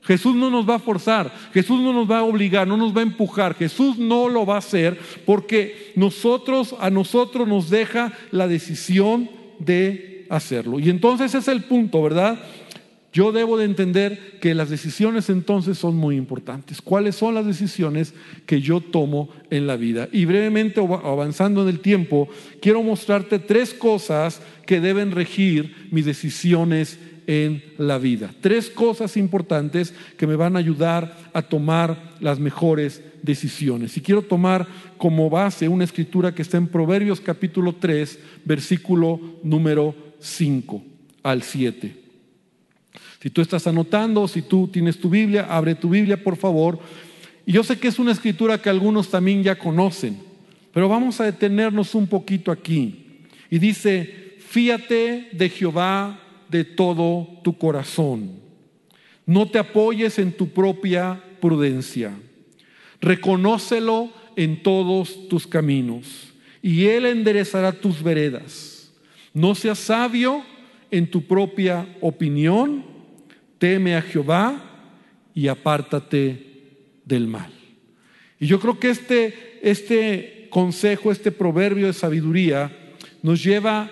Jesús 0.01 0.35
no 0.35 0.49
nos 0.49 0.69
va 0.69 0.75
a 0.75 0.79
forzar, 0.79 1.31
Jesús 1.53 1.81
no 1.81 1.93
nos 1.93 2.09
va 2.09 2.19
a 2.19 2.23
obligar, 2.23 2.67
no 2.67 2.77
nos 2.77 2.95
va 2.95 2.99
a 2.99 3.03
empujar, 3.03 3.55
Jesús 3.55 3.97
no 3.97 4.27
lo 4.27 4.45
va 4.45 4.55
a 4.55 4.59
hacer 4.59 4.99
porque 5.25 5.93
nosotros 5.95 6.75
a 6.79 6.89
nosotros 6.89 7.47
nos 7.47 7.69
deja 7.69 8.11
la 8.31 8.47
decisión 8.47 9.29
de 9.59 10.25
hacerlo. 10.29 10.79
Y 10.79 10.89
entonces 10.89 11.33
es 11.35 11.47
el 11.47 11.63
punto, 11.63 12.01
¿verdad? 12.01 12.39
Yo 13.13 13.31
debo 13.31 13.57
de 13.57 13.65
entender 13.65 14.39
que 14.41 14.55
las 14.55 14.71
decisiones 14.71 15.29
entonces 15.29 15.77
son 15.77 15.95
muy 15.95 16.17
importantes. 16.17 16.81
¿Cuáles 16.81 17.15
son 17.15 17.35
las 17.35 17.45
decisiones 17.45 18.15
que 18.47 18.59
yo 18.59 18.81
tomo 18.81 19.29
en 19.51 19.67
la 19.67 19.75
vida? 19.75 20.09
Y 20.11 20.25
brevemente 20.25 20.81
avanzando 20.81 21.61
en 21.61 21.69
el 21.69 21.79
tiempo, 21.79 22.27
quiero 22.59 22.81
mostrarte 22.81 23.37
tres 23.37 23.75
cosas 23.75 24.41
que 24.65 24.81
deben 24.81 25.11
regir 25.11 25.89
mis 25.91 26.05
decisiones 26.05 26.97
en 27.27 27.63
la 27.77 27.99
vida. 27.99 28.31
Tres 28.41 28.71
cosas 28.71 29.15
importantes 29.15 29.93
que 30.17 30.25
me 30.25 30.35
van 30.35 30.55
a 30.55 30.59
ayudar 30.59 31.15
a 31.33 31.43
tomar 31.43 32.15
las 32.19 32.39
mejores 32.39 33.03
decisiones. 33.21 33.95
Y 33.95 34.01
quiero 34.01 34.23
tomar 34.23 34.67
como 34.97 35.29
base 35.29 35.67
una 35.67 35.83
escritura 35.83 36.33
que 36.33 36.41
está 36.41 36.57
en 36.57 36.67
Proverbios 36.67 37.21
capítulo 37.21 37.75
3, 37.75 38.17
versículo 38.43 39.19
número 39.43 39.93
5 40.19 40.83
al 41.21 41.43
7. 41.43 42.02
Si 43.23 43.29
tú 43.29 43.39
estás 43.39 43.65
anotando, 43.67 44.27
si 44.27 44.41
tú 44.41 44.67
tienes 44.67 44.99
tu 44.99 45.09
Biblia, 45.09 45.47
abre 45.49 45.75
tu 45.75 45.87
Biblia, 45.87 46.21
por 46.21 46.35
favor. 46.35 46.77
Y 47.45 47.53
yo 47.53 47.63
sé 47.63 47.79
que 47.79 47.87
es 47.87 47.97
una 47.97 48.11
escritura 48.11 48.61
que 48.61 48.69
algunos 48.69 49.09
también 49.09 49.41
ya 49.41 49.57
conocen, 49.57 50.17
pero 50.73 50.89
vamos 50.89 51.21
a 51.21 51.23
detenernos 51.23 51.95
un 51.95 52.05
poquito 52.05 52.51
aquí. 52.51 53.21
Y 53.49 53.59
dice, 53.59 54.35
fíate 54.39 55.29
de 55.31 55.47
Jehová 55.47 56.19
de 56.49 56.65
todo 56.65 57.39
tu 57.45 57.57
corazón. 57.57 58.29
No 59.25 59.47
te 59.47 59.57
apoyes 59.57 60.19
en 60.19 60.33
tu 60.33 60.49
propia 60.49 61.23
prudencia. 61.39 62.11
Reconócelo 62.99 64.11
en 64.35 64.61
todos 64.63 65.29
tus 65.29 65.47
caminos 65.47 66.33
y 66.61 66.87
Él 66.87 67.05
enderezará 67.05 67.71
tus 67.71 68.03
veredas. 68.03 68.91
No 69.33 69.55
seas 69.55 69.79
sabio 69.79 70.43
en 70.91 71.09
tu 71.09 71.21
propia 71.21 71.87
opinión, 72.01 72.91
teme 73.63 73.95
a 73.95 74.01
Jehová 74.01 74.61
y 75.33 75.47
apártate 75.47 76.97
del 77.05 77.29
mal. 77.29 77.49
Y 78.37 78.45
yo 78.45 78.59
creo 78.59 78.77
que 78.77 78.89
este, 78.89 79.61
este 79.61 80.47
consejo, 80.49 81.13
este 81.13 81.31
proverbio 81.31 81.87
de 81.87 81.93
sabiduría 81.93 82.75
nos 83.21 83.41
lleva 83.41 83.89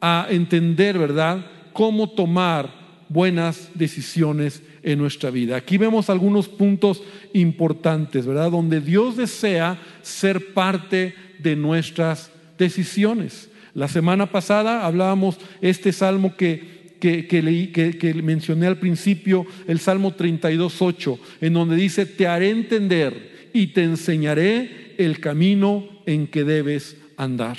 a 0.00 0.26
entender, 0.30 0.98
¿verdad? 0.98 1.44
cómo 1.74 2.08
tomar 2.08 2.70
buenas 3.10 3.68
decisiones 3.74 4.62
en 4.82 5.00
nuestra 5.00 5.28
vida. 5.28 5.56
Aquí 5.56 5.76
vemos 5.76 6.08
algunos 6.08 6.48
puntos 6.48 7.02
importantes, 7.34 8.26
¿verdad? 8.26 8.50
Donde 8.50 8.80
Dios 8.80 9.18
desea 9.18 9.78
ser 10.00 10.54
parte 10.54 11.14
de 11.40 11.56
nuestras 11.56 12.30
decisiones. 12.56 13.50
La 13.74 13.88
semana 13.88 14.30
pasada 14.30 14.86
hablábamos 14.86 15.36
este 15.60 15.92
salmo 15.92 16.36
que, 16.36 16.73
que, 17.04 18.22
mencioné 18.22 18.66
al 18.66 18.78
principio, 18.78 19.46
el 19.66 19.78
Salmo 19.78 20.16
32.8, 20.16 21.18
en 21.42 21.52
donde 21.52 21.76
dice, 21.76 22.06
te 22.06 22.26
haré 22.26 22.50
entender 22.50 23.50
y 23.52 23.68
te 23.68 23.82
enseñaré 23.82 24.94
el 24.96 25.20
camino 25.20 25.86
en 26.06 26.26
que 26.26 26.44
debes 26.44 26.96
andar. 27.16 27.58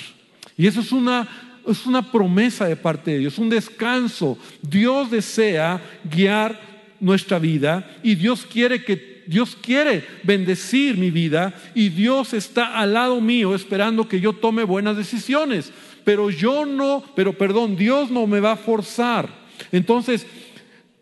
Y 0.56 0.66
eso 0.66 0.80
es 0.80 0.92
una 0.92 1.28
es 1.68 1.84
una 1.84 2.12
promesa 2.12 2.66
de 2.66 2.76
parte 2.76 3.10
de 3.10 3.18
Dios, 3.18 3.38
un 3.38 3.48
descanso. 3.48 4.38
Dios 4.62 5.10
desea 5.10 5.82
guiar 6.04 6.60
nuestra 7.00 7.40
vida 7.40 7.90
y 8.04 8.14
Dios 8.14 8.46
quiere 8.46 8.84
que 8.84 9.24
Dios 9.26 9.58
quiere 9.60 10.04
bendecir 10.22 10.96
mi 10.96 11.10
vida 11.10 11.52
y 11.74 11.88
Dios 11.88 12.34
está 12.34 12.78
al 12.78 12.94
lado 12.94 13.20
mío 13.20 13.54
esperando 13.56 14.08
que 14.08 14.20
yo 14.20 14.32
tome 14.32 14.62
buenas 14.62 14.96
decisiones. 14.96 15.72
Pero 16.06 16.30
yo 16.30 16.64
no, 16.64 17.02
pero 17.16 17.36
perdón, 17.36 17.74
Dios 17.74 18.12
no 18.12 18.28
me 18.28 18.38
va 18.38 18.52
a 18.52 18.56
forzar. 18.56 19.28
Entonces, 19.72 20.24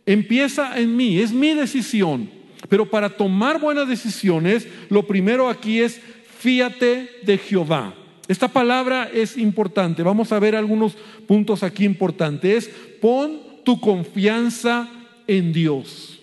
empieza 0.07 0.81
en 0.81 0.97
mí, 0.97 1.19
es 1.19 1.31
mi 1.31 1.53
decisión. 1.53 2.31
Pero 2.71 2.89
para 2.89 3.11
tomar 3.11 3.61
buenas 3.61 3.87
decisiones, 3.87 4.67
lo 4.89 5.07
primero 5.07 5.51
aquí 5.51 5.83
es 5.83 6.01
fíate 6.39 7.11
de 7.23 7.37
Jehová. 7.37 7.95
Esta 8.29 8.49
palabra 8.49 9.11
es 9.13 9.37
importante. 9.37 10.03
Vamos 10.03 10.33
a 10.33 10.39
ver 10.39 10.57
algunos 10.57 10.97
puntos 11.27 11.63
aquí 11.63 11.85
importantes. 11.85 12.71
pon 13.03 13.43
tu 13.63 13.79
confianza 13.81 14.89
en 15.27 15.53
Dios. 15.53 16.19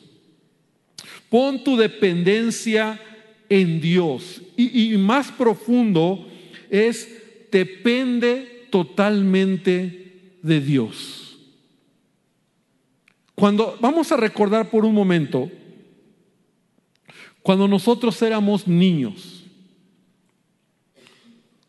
Pon 1.30 1.64
tu 1.64 1.78
dependencia 1.78 3.00
en 3.48 3.80
Dios. 3.80 4.42
Y, 4.58 4.92
y 4.92 4.98
más 4.98 5.32
profundo 5.32 6.28
es 6.72 7.08
depende 7.52 8.51
totalmente 8.72 10.38
de 10.42 10.60
Dios. 10.60 11.38
Cuando 13.36 13.78
vamos 13.80 14.12
a 14.12 14.18
recordar 14.18 14.70
por 14.70 14.86
un 14.86 14.94
momento, 14.94 15.50
Cuando 17.42 17.68
nosotros 17.68 18.22
éramos 18.22 18.68
niños, 18.68 19.44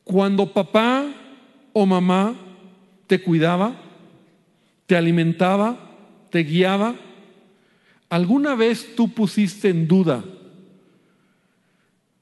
cuando 0.05 0.53
papá 0.53 1.07
o 1.73 1.87
mamá 1.87 2.35
te 3.07 3.23
cuidaba, 3.23 3.75
te 4.87 4.97
alimentaba, 4.97 5.79
te 6.31 6.41
guiaba, 6.41 6.95
¿alguna 8.11 8.55
vez 8.55 8.95
tú 8.95 9.09
pusiste 9.09 9.71
en 9.71 9.89
duda 9.89 10.23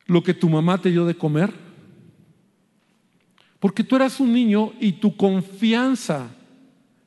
lo 0.06 0.22
que 0.22 0.34
tu 0.34 0.48
mamá 0.48 0.80
te 0.80 0.90
dio 0.90 1.04
de 1.04 1.16
comer? 1.16 1.52
Porque 3.60 3.84
tú 3.84 3.96
eras 3.96 4.18
un 4.18 4.32
niño 4.32 4.72
y 4.80 4.92
tu 4.92 5.14
confianza 5.16 6.30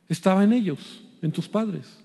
estaba 0.08 0.44
en 0.44 0.54
ellos, 0.54 1.04
en 1.22 1.32
tus 1.32 1.50
padres. 1.50 2.00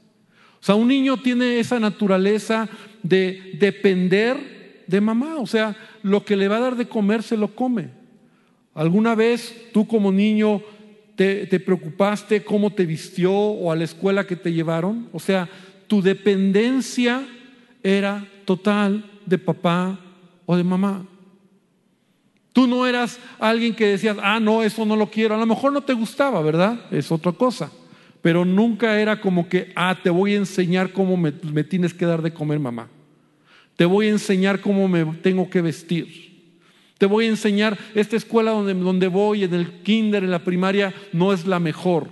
O 0.61 0.65
sea, 0.65 0.75
un 0.75 0.89
niño 0.89 1.19
tiene 1.19 1.61
esa 1.61 1.79
naturaleza 1.79 2.69
de 3.03 3.57
depender 3.61 4.85
de 4.87 5.01
mamá. 5.01 5.37
O 5.37 5.47
sea, 5.47 5.77
lo 6.03 6.25
que 6.25 6.37
le 6.37 6.49
va 6.49 6.57
a 6.57 6.61
dar 6.61 6.77
de 6.77 6.89
comer 6.89 7.23
se 7.23 7.37
lo 7.37 7.55
come. 7.55 7.91
¿Alguna 8.75 9.15
vez 9.15 9.71
tú 9.73 9.87
como 9.87 10.11
niño 10.11 10.63
te, 11.15 11.47
te, 11.47 11.61
preocupaste 11.61 12.43
cómo 12.43 12.73
te 12.73 12.87
vistió 12.87 13.33
o 13.33 13.71
a 13.71 13.77
la 13.77 13.85
escuela 13.85 14.27
que 14.27 14.37
te 14.37 14.53
llevaron? 14.53 15.09
O 15.13 15.21
sea, 15.21 15.49
tu 15.87 16.01
dependencia 16.01 17.27
era 17.83 18.27
total 18.45 19.05
de 19.27 19.39
papá 19.39 19.99
o 20.47 20.57
de 20.57 20.65
mamá. 20.65 21.07
Tú 22.59 22.67
no 22.67 22.87
eras 22.87 23.21
alguien 23.39 23.75
que 23.75 23.87
decías, 23.87 24.17
ah, 24.21 24.41
no, 24.41 24.65
eso 24.65 24.85
no 24.85 24.97
lo 24.97 25.09
quiero. 25.09 25.35
A 25.35 25.39
lo 25.39 25.47
mejor 25.47 25.73
no 25.73 25.83
te 25.83 25.93
gustaba, 25.93 26.43
¿verdad? 26.43 26.81
Es 26.91 27.13
otra 27.13 27.31
cosa 27.33 27.71
pero 28.21 28.45
nunca 28.45 29.01
era 29.01 29.21
como 29.21 29.49
que, 29.49 29.73
ah, 29.75 29.99
te 30.03 30.11
voy 30.11 30.35
a 30.35 30.39
enseñar 30.39 30.93
cómo 30.93 31.17
me, 31.17 31.33
tienes 31.65 31.95
que 31.95 32.07
dar 32.07 32.23
de 32.23 32.33
comer 32.33 32.59
mamá. 32.59 32.89
Te 33.77 33.85
voy 33.85 34.09
a 34.09 34.11
enseñar 34.11 34.61
cómo 34.61 34.89
me 34.89 35.05
tengo 35.23 35.49
que 35.49 35.63
vestir. 35.63 36.29
Te 36.99 37.07
voy 37.07 37.27
a 37.27 37.29
enseñar, 37.29 37.79
esta 37.95 38.17
escuela 38.17 38.51
donde, 38.51 38.75
donde 38.75 39.07
voy, 39.07 39.45
en 39.45 39.55
el 39.55 39.83
kinder, 39.83 40.25
en 40.25 40.33
la 40.33 40.41
primaria, 40.41 40.93
no 41.13 41.33
es 41.33 41.47
la 41.47 41.61
mejor. 41.61 42.09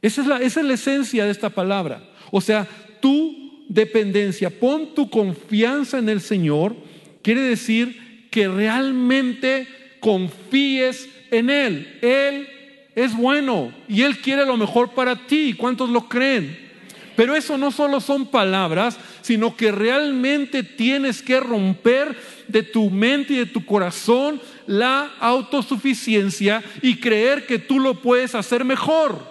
Esa 0.00 0.20
es 0.22 0.26
la, 0.26 0.36
esa 0.38 0.60
es 0.60 0.66
la 0.66 0.74
esencia 0.74 1.24
de 1.24 1.30
esta 1.30 1.50
palabra. 1.50 2.08
O 2.30 2.40
sea, 2.40 2.68
tu 3.00 3.66
dependencia, 3.68 4.50
pon 4.50 4.94
tu 4.94 5.10
confianza 5.10 5.98
en 5.98 6.08
el 6.08 6.20
Señor, 6.20 6.76
quiere 7.22 7.40
decir 7.40 8.11
que 8.32 8.48
realmente 8.48 9.68
confíes 10.00 11.08
en 11.30 11.50
Él. 11.50 11.98
Él 12.00 12.48
es 12.96 13.14
bueno 13.14 13.72
y 13.86 14.02
Él 14.02 14.18
quiere 14.18 14.44
lo 14.44 14.56
mejor 14.56 14.92
para 14.92 15.14
ti. 15.26 15.54
¿Cuántos 15.56 15.90
lo 15.90 16.08
creen? 16.08 16.58
Pero 17.14 17.36
eso 17.36 17.58
no 17.58 17.70
solo 17.70 18.00
son 18.00 18.26
palabras, 18.26 18.98
sino 19.20 19.54
que 19.54 19.70
realmente 19.70 20.62
tienes 20.62 21.22
que 21.22 21.38
romper 21.40 22.16
de 22.48 22.62
tu 22.62 22.88
mente 22.88 23.34
y 23.34 23.36
de 23.36 23.46
tu 23.46 23.66
corazón 23.66 24.40
la 24.66 25.12
autosuficiencia 25.20 26.64
y 26.80 26.96
creer 26.96 27.46
que 27.46 27.58
tú 27.58 27.78
lo 27.78 28.00
puedes 28.00 28.34
hacer 28.34 28.64
mejor. 28.64 29.30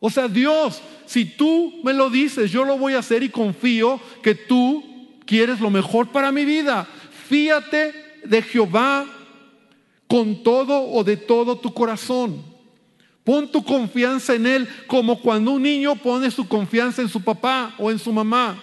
O 0.00 0.10
sea, 0.10 0.26
Dios, 0.26 0.82
si 1.06 1.24
tú 1.24 1.80
me 1.84 1.92
lo 1.92 2.10
dices, 2.10 2.50
yo 2.50 2.64
lo 2.64 2.76
voy 2.76 2.94
a 2.94 2.98
hacer 2.98 3.22
y 3.22 3.28
confío 3.28 4.00
que 4.20 4.34
tú 4.34 4.91
quieres 5.26 5.60
lo 5.60 5.70
mejor 5.70 6.08
para 6.08 6.32
mi 6.32 6.44
vida. 6.44 6.86
Fíate 7.28 7.94
de 8.24 8.42
Jehová 8.42 9.06
con 10.06 10.42
todo 10.42 10.90
o 10.90 11.04
de 11.04 11.16
todo 11.16 11.56
tu 11.56 11.72
corazón. 11.72 12.44
Pon 13.24 13.50
tu 13.50 13.64
confianza 13.64 14.34
en 14.34 14.46
Él 14.46 14.68
como 14.86 15.20
cuando 15.20 15.52
un 15.52 15.62
niño 15.62 15.94
pone 15.96 16.30
su 16.30 16.46
confianza 16.48 17.02
en 17.02 17.08
su 17.08 17.22
papá 17.22 17.74
o 17.78 17.90
en 17.90 17.98
su 17.98 18.12
mamá. 18.12 18.62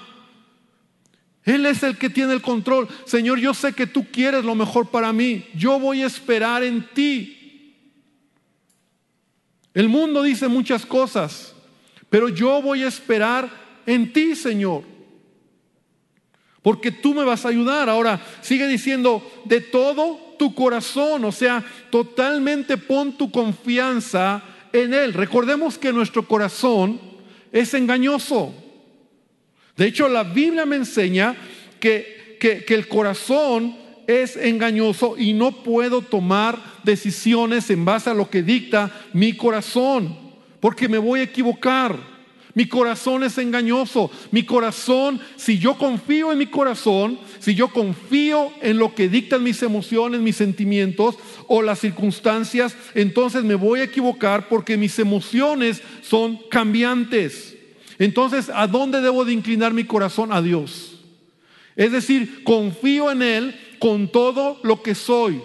Él 1.44 1.66
es 1.66 1.82
el 1.82 1.98
que 1.98 2.10
tiene 2.10 2.34
el 2.34 2.42
control. 2.42 2.88
Señor, 3.06 3.40
yo 3.40 3.54
sé 3.54 3.74
que 3.74 3.88
tú 3.88 4.06
quieres 4.12 4.44
lo 4.44 4.56
mejor 4.56 4.90
para 4.90 5.14
mí. 5.14 5.46
Yo 5.56 5.80
voy 5.80 6.04
a 6.04 6.08
esperar 6.08 6.64
en 6.64 6.88
ti. 6.94 7.76
El 9.74 9.88
mundo 9.88 10.22
dice 10.22 10.48
muchas 10.48 10.86
cosas, 10.86 11.56
pero 12.10 12.28
yo 12.28 12.62
voy 12.62 12.84
a 12.84 12.88
esperar 12.88 13.50
en 13.86 14.12
ti, 14.12 14.36
Señor. 14.36 14.84
Porque 16.62 16.92
tú 16.92 17.14
me 17.14 17.24
vas 17.24 17.46
a 17.46 17.50
ayudar. 17.50 17.90
Ahora, 17.90 18.22
sigue 18.42 18.68
diciendo, 18.68 19.24
de 19.46 19.62
todo 19.62 20.36
tu 20.38 20.54
corazón, 20.54 21.26
o 21.26 21.32
sea, 21.32 21.64
totalmente 21.90 22.78
pon 22.78 23.18
tu 23.18 23.32
confianza 23.32 24.44
en 24.74 24.94
Él. 24.94 25.14
Recordemos 25.14 25.78
que 25.78 25.94
nuestro 25.94 26.28
corazón 26.28 27.00
es 27.52 27.74
engañoso. 27.74 28.54
De 29.76 29.88
hecho, 29.88 30.10
la 30.10 30.24
Biblia 30.24 30.66
me 30.66 30.76
enseña 30.76 31.36
que, 31.80 32.38
que, 32.40 32.66
que 32.66 32.74
el 32.76 32.88
corazón 32.88 33.76
es 34.08 34.36
engañoso 34.36 35.16
y 35.18 35.34
no 35.34 35.64
puedo 35.64 36.02
tomar 36.02 36.58
decisiones 36.84 37.70
en 37.70 37.86
base 37.86 38.10
a 38.10 38.14
lo 38.14 38.30
que 38.30 38.42
dicta 38.44 38.92
mi 39.14 39.34
corazón, 39.34 40.18
porque 40.60 40.90
me 40.90 40.98
voy 40.98 41.22
a 41.22 41.24
equivocar. 41.24 42.19
Mi 42.56 42.68
corazón 42.68 43.24
es 43.24 43.38
engañoso. 43.38 44.10
Mi 44.32 44.44
corazón, 44.44 45.20
si 45.36 45.60
yo 45.60 45.78
confío 45.78 46.32
en 46.32 46.38
mi 46.38 46.48
corazón, 46.48 47.20
si 47.40 47.56
yo 47.56 47.70
confío 47.70 48.52
en 48.62 48.78
lo 48.78 48.96
que 48.96 49.08
dictan 49.08 49.44
mis 49.44 49.62
emociones, 49.62 50.22
mis 50.22 50.36
sentimientos 50.36 51.16
o 51.48 51.62
las 51.62 51.80
circunstancias, 51.80 52.76
entonces 52.96 53.44
me 53.44 53.56
voy 53.56 53.82
a 53.82 53.86
equivocar 53.86 54.50
porque 54.50 54.78
mis 54.78 54.98
emociones 55.00 55.82
son 56.02 56.40
cambiantes. 56.50 57.56
Entonces, 58.00 58.50
¿a 58.54 58.66
dónde 58.66 59.02
debo 59.02 59.26
de 59.26 59.34
inclinar 59.34 59.74
mi 59.74 59.84
corazón? 59.84 60.32
A 60.32 60.42
Dios. 60.42 61.00
Es 61.76 61.92
decir, 61.92 62.44
confío 62.44 63.12
en 63.12 63.22
Él 63.22 63.60
con 63.80 64.10
todo 64.12 64.60
lo 64.64 64.82
que 64.82 64.96
soy. 64.96 65.42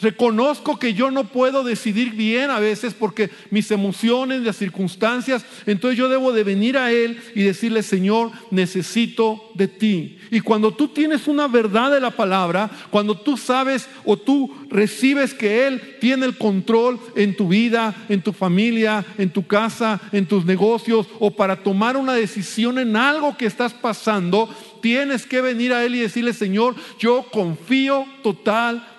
Reconozco 0.00 0.78
que 0.78 0.94
yo 0.94 1.10
no 1.10 1.24
puedo 1.24 1.62
decidir 1.62 2.12
bien 2.12 2.50
a 2.50 2.58
veces 2.58 2.94
porque 2.94 3.30
mis 3.50 3.70
emociones, 3.70 4.40
las 4.40 4.56
circunstancias, 4.56 5.44
entonces 5.66 5.98
yo 5.98 6.08
debo 6.08 6.32
de 6.32 6.44
venir 6.44 6.78
a 6.78 6.90
Él 6.90 7.20
y 7.34 7.42
decirle, 7.42 7.82
Señor, 7.82 8.30
necesito 8.50 9.50
de 9.54 9.68
ti. 9.68 10.18
Y 10.30 10.40
cuando 10.40 10.72
tú 10.72 10.88
tienes 10.88 11.28
una 11.28 11.48
verdad 11.48 11.90
de 11.90 12.00
la 12.00 12.12
palabra, 12.12 12.70
cuando 12.90 13.16
tú 13.16 13.36
sabes 13.36 13.88
o 14.04 14.16
tú 14.16 14.54
recibes 14.70 15.34
que 15.34 15.66
Él 15.66 15.96
tiene 16.00 16.24
el 16.24 16.38
control 16.38 16.98
en 17.16 17.36
tu 17.36 17.48
vida, 17.48 17.94
en 18.08 18.22
tu 18.22 18.32
familia, 18.32 19.04
en 19.18 19.30
tu 19.30 19.46
casa, 19.46 20.00
en 20.12 20.26
tus 20.26 20.44
negocios, 20.44 21.06
o 21.18 21.30
para 21.30 21.62
tomar 21.62 21.96
una 21.96 22.14
decisión 22.14 22.78
en 22.78 22.96
algo 22.96 23.36
que 23.36 23.46
estás 23.46 23.74
pasando, 23.74 24.48
tienes 24.80 25.26
que 25.26 25.40
venir 25.40 25.72
a 25.72 25.84
Él 25.84 25.94
y 25.94 26.00
decirle, 26.00 26.32
Señor, 26.32 26.74
yo 26.98 27.26
confío 27.30 28.06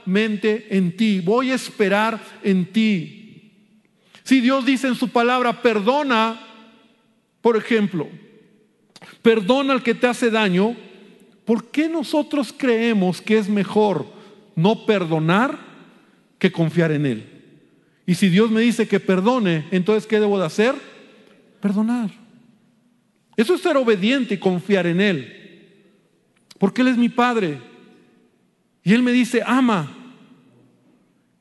en 0.05 0.95
ti, 0.95 1.19
voy 1.19 1.51
a 1.51 1.55
esperar 1.55 2.19
en 2.43 2.65
ti. 2.65 3.51
Si 4.23 4.39
Dios 4.41 4.65
dice 4.65 4.87
en 4.87 4.95
su 4.95 5.09
palabra, 5.09 5.61
perdona, 5.61 6.39
por 7.41 7.57
ejemplo, 7.57 8.07
perdona 9.21 9.73
al 9.73 9.83
que 9.83 9.95
te 9.95 10.07
hace 10.07 10.29
daño, 10.29 10.75
¿por 11.45 11.71
qué 11.71 11.89
nosotros 11.89 12.53
creemos 12.55 13.21
que 13.21 13.37
es 13.37 13.49
mejor 13.49 14.05
no 14.55 14.85
perdonar 14.85 15.59
que 16.37 16.51
confiar 16.51 16.91
en 16.91 17.05
Él? 17.05 17.25
Y 18.05 18.15
si 18.15 18.29
Dios 18.29 18.51
me 18.51 18.61
dice 18.61 18.87
que 18.87 18.99
perdone, 18.99 19.65
entonces 19.71 20.07
¿qué 20.07 20.19
debo 20.19 20.39
de 20.39 20.45
hacer? 20.45 20.75
Perdonar. 21.59 22.09
Eso 23.37 23.55
es 23.55 23.61
ser 23.61 23.77
obediente 23.77 24.35
y 24.35 24.37
confiar 24.37 24.87
en 24.87 25.01
Él 25.01 25.37
porque 26.61 26.83
Él 26.83 26.89
es 26.89 26.97
mi 26.97 27.09
Padre. 27.09 27.59
Y 28.83 28.93
Él 28.93 29.03
me 29.03 29.11
dice, 29.11 29.41
ama. 29.45 29.97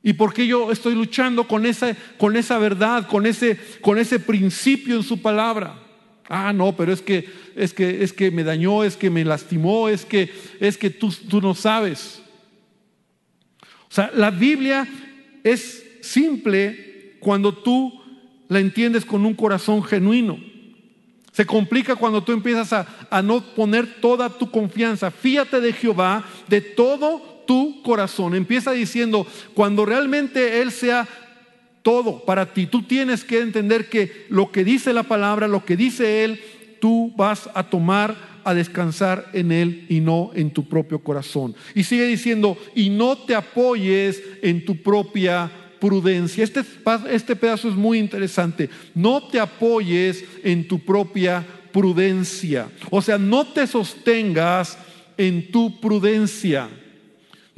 Y 0.03 0.13
porque 0.13 0.47
yo 0.47 0.71
estoy 0.71 0.95
luchando 0.95 1.47
con 1.47 1.65
esa, 1.65 1.95
con 2.17 2.35
esa 2.35 2.57
verdad, 2.57 3.07
con 3.07 3.25
ese, 3.25 3.59
con 3.81 3.99
ese 3.99 4.19
principio 4.19 4.95
en 4.95 5.03
su 5.03 5.21
palabra. 5.21 5.79
Ah, 6.27 6.53
no, 6.53 6.75
pero 6.75 6.93
es 6.93 7.01
que, 7.01 7.29
es 7.55 7.73
que, 7.73 8.03
es 8.03 8.13
que 8.13 8.31
me 8.31 8.43
dañó, 8.43 8.83
es 8.83 8.95
que 8.95 9.09
me 9.09 9.25
lastimó, 9.25 9.89
es 9.89 10.05
que, 10.05 10.31
es 10.59 10.77
que 10.77 10.89
tú, 10.89 11.13
tú 11.29 11.41
no 11.41 11.53
sabes. 11.53 12.21
O 13.89 13.93
sea, 13.93 14.09
la 14.13 14.31
Biblia 14.31 14.87
es 15.43 15.83
simple 16.01 17.17
cuando 17.19 17.53
tú 17.53 18.01
la 18.47 18.59
entiendes 18.59 19.05
con 19.05 19.25
un 19.25 19.33
corazón 19.33 19.83
genuino. 19.83 20.39
Se 21.31 21.45
complica 21.45 21.95
cuando 21.95 22.23
tú 22.23 22.33
empiezas 22.33 22.73
a, 23.09 23.21
no 23.21 23.41
poner 23.41 24.01
toda 24.01 24.29
tu 24.29 24.51
confianza. 24.51 25.11
Fíjate 25.11 25.61
de 25.61 25.71
Jehová 25.71 26.25
de 26.49 26.59
todo 26.59 27.30
tu 27.45 27.81
corazón. 27.83 28.35
Empieza 28.35 28.71
diciendo, 28.71 29.25
cuando 29.53 29.85
realmente 29.85 30.61
Él 30.61 30.71
sea 30.71 31.07
todo 31.81 32.23
para 32.25 32.53
ti, 32.53 32.67
tú 32.67 32.83
tienes 32.83 33.23
que 33.23 33.39
entender 33.39 33.89
que 33.89 34.25
lo 34.29 34.51
que 34.51 34.63
dice 34.63 34.93
la 34.93 35.03
palabra, 35.03 35.47
lo 35.47 35.65
que 35.65 35.75
dice 35.75 36.23
Él, 36.23 36.39
tú 36.79 37.13
vas 37.15 37.49
a 37.53 37.63
tomar 37.63 38.31
a 38.43 38.53
descansar 38.53 39.29
en 39.33 39.51
Él 39.51 39.85
y 39.89 39.99
no 39.99 40.31
en 40.33 40.51
tu 40.51 40.67
propio 40.67 40.99
corazón. 40.99 41.55
Y 41.75 41.83
sigue 41.83 42.05
diciendo, 42.07 42.57
y 42.75 42.89
no 42.89 43.17
te 43.17 43.35
apoyes 43.35 44.21
en 44.41 44.65
tu 44.65 44.81
propia 44.81 45.51
prudencia. 45.79 46.43
Este, 46.43 46.61
este 47.09 47.35
pedazo 47.35 47.69
es 47.69 47.75
muy 47.75 47.99
interesante. 47.99 48.69
No 48.93 49.27
te 49.27 49.39
apoyes 49.39 50.23
en 50.43 50.67
tu 50.67 50.79
propia 50.79 51.45
prudencia. 51.71 52.69
O 52.89 53.01
sea, 53.01 53.17
no 53.17 53.47
te 53.47 53.65
sostengas 53.67 54.77
en 55.17 55.51
tu 55.51 55.79
prudencia. 55.79 56.69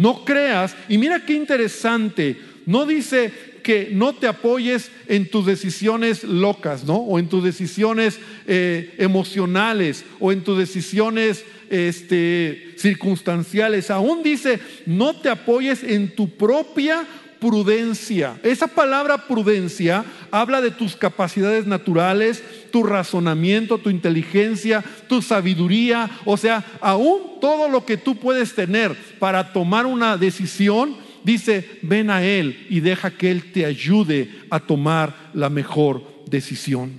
No 0.03 0.25
creas, 0.25 0.75
y 0.89 0.97
mira 0.97 1.25
qué 1.25 1.33
interesante, 1.33 2.35
no 2.65 2.85
dice 2.85 3.31
que 3.63 3.87
no 3.93 4.11
te 4.13 4.27
apoyes 4.27 4.91
en 5.07 5.29
tus 5.29 5.45
decisiones 5.45 6.25
locas, 6.25 6.83
¿no? 6.83 6.97
O 6.97 7.19
en 7.19 7.29
tus 7.29 7.41
decisiones 7.41 8.19
eh, 8.45 8.95
emocionales, 8.97 10.03
o 10.19 10.33
en 10.33 10.43
tus 10.43 10.57
decisiones 10.57 11.45
este, 11.69 12.73
circunstanciales. 12.75 13.89
Aún 13.91 14.23
dice, 14.23 14.59
no 14.85 15.15
te 15.21 15.29
apoyes 15.29 15.85
en 15.85 16.13
tu 16.13 16.35
propia 16.35 17.07
prudencia. 17.43 18.39
Esa 18.41 18.67
palabra 18.67 19.27
prudencia 19.27 20.05
habla 20.31 20.61
de 20.61 20.71
tus 20.71 20.95
capacidades 20.95 21.67
naturales, 21.67 22.41
tu 22.71 22.83
razonamiento, 22.83 23.79
tu 23.79 23.89
inteligencia, 23.89 24.81
tu 25.09 25.21
sabiduría, 25.21 26.09
o 26.23 26.37
sea, 26.37 26.63
aún 26.79 27.41
todo 27.41 27.67
lo 27.67 27.85
que 27.85 27.97
tú 27.97 28.15
puedes 28.15 28.55
tener 28.55 28.95
para 29.19 29.51
tomar 29.51 29.85
una 29.85 30.15
decisión, 30.15 30.95
dice, 31.25 31.79
ven 31.81 32.09
a 32.09 32.23
Él 32.23 32.65
y 32.69 32.79
deja 32.79 33.11
que 33.11 33.29
Él 33.29 33.51
te 33.51 33.65
ayude 33.65 34.31
a 34.49 34.61
tomar 34.61 35.13
la 35.33 35.49
mejor 35.49 36.01
decisión. 36.29 36.93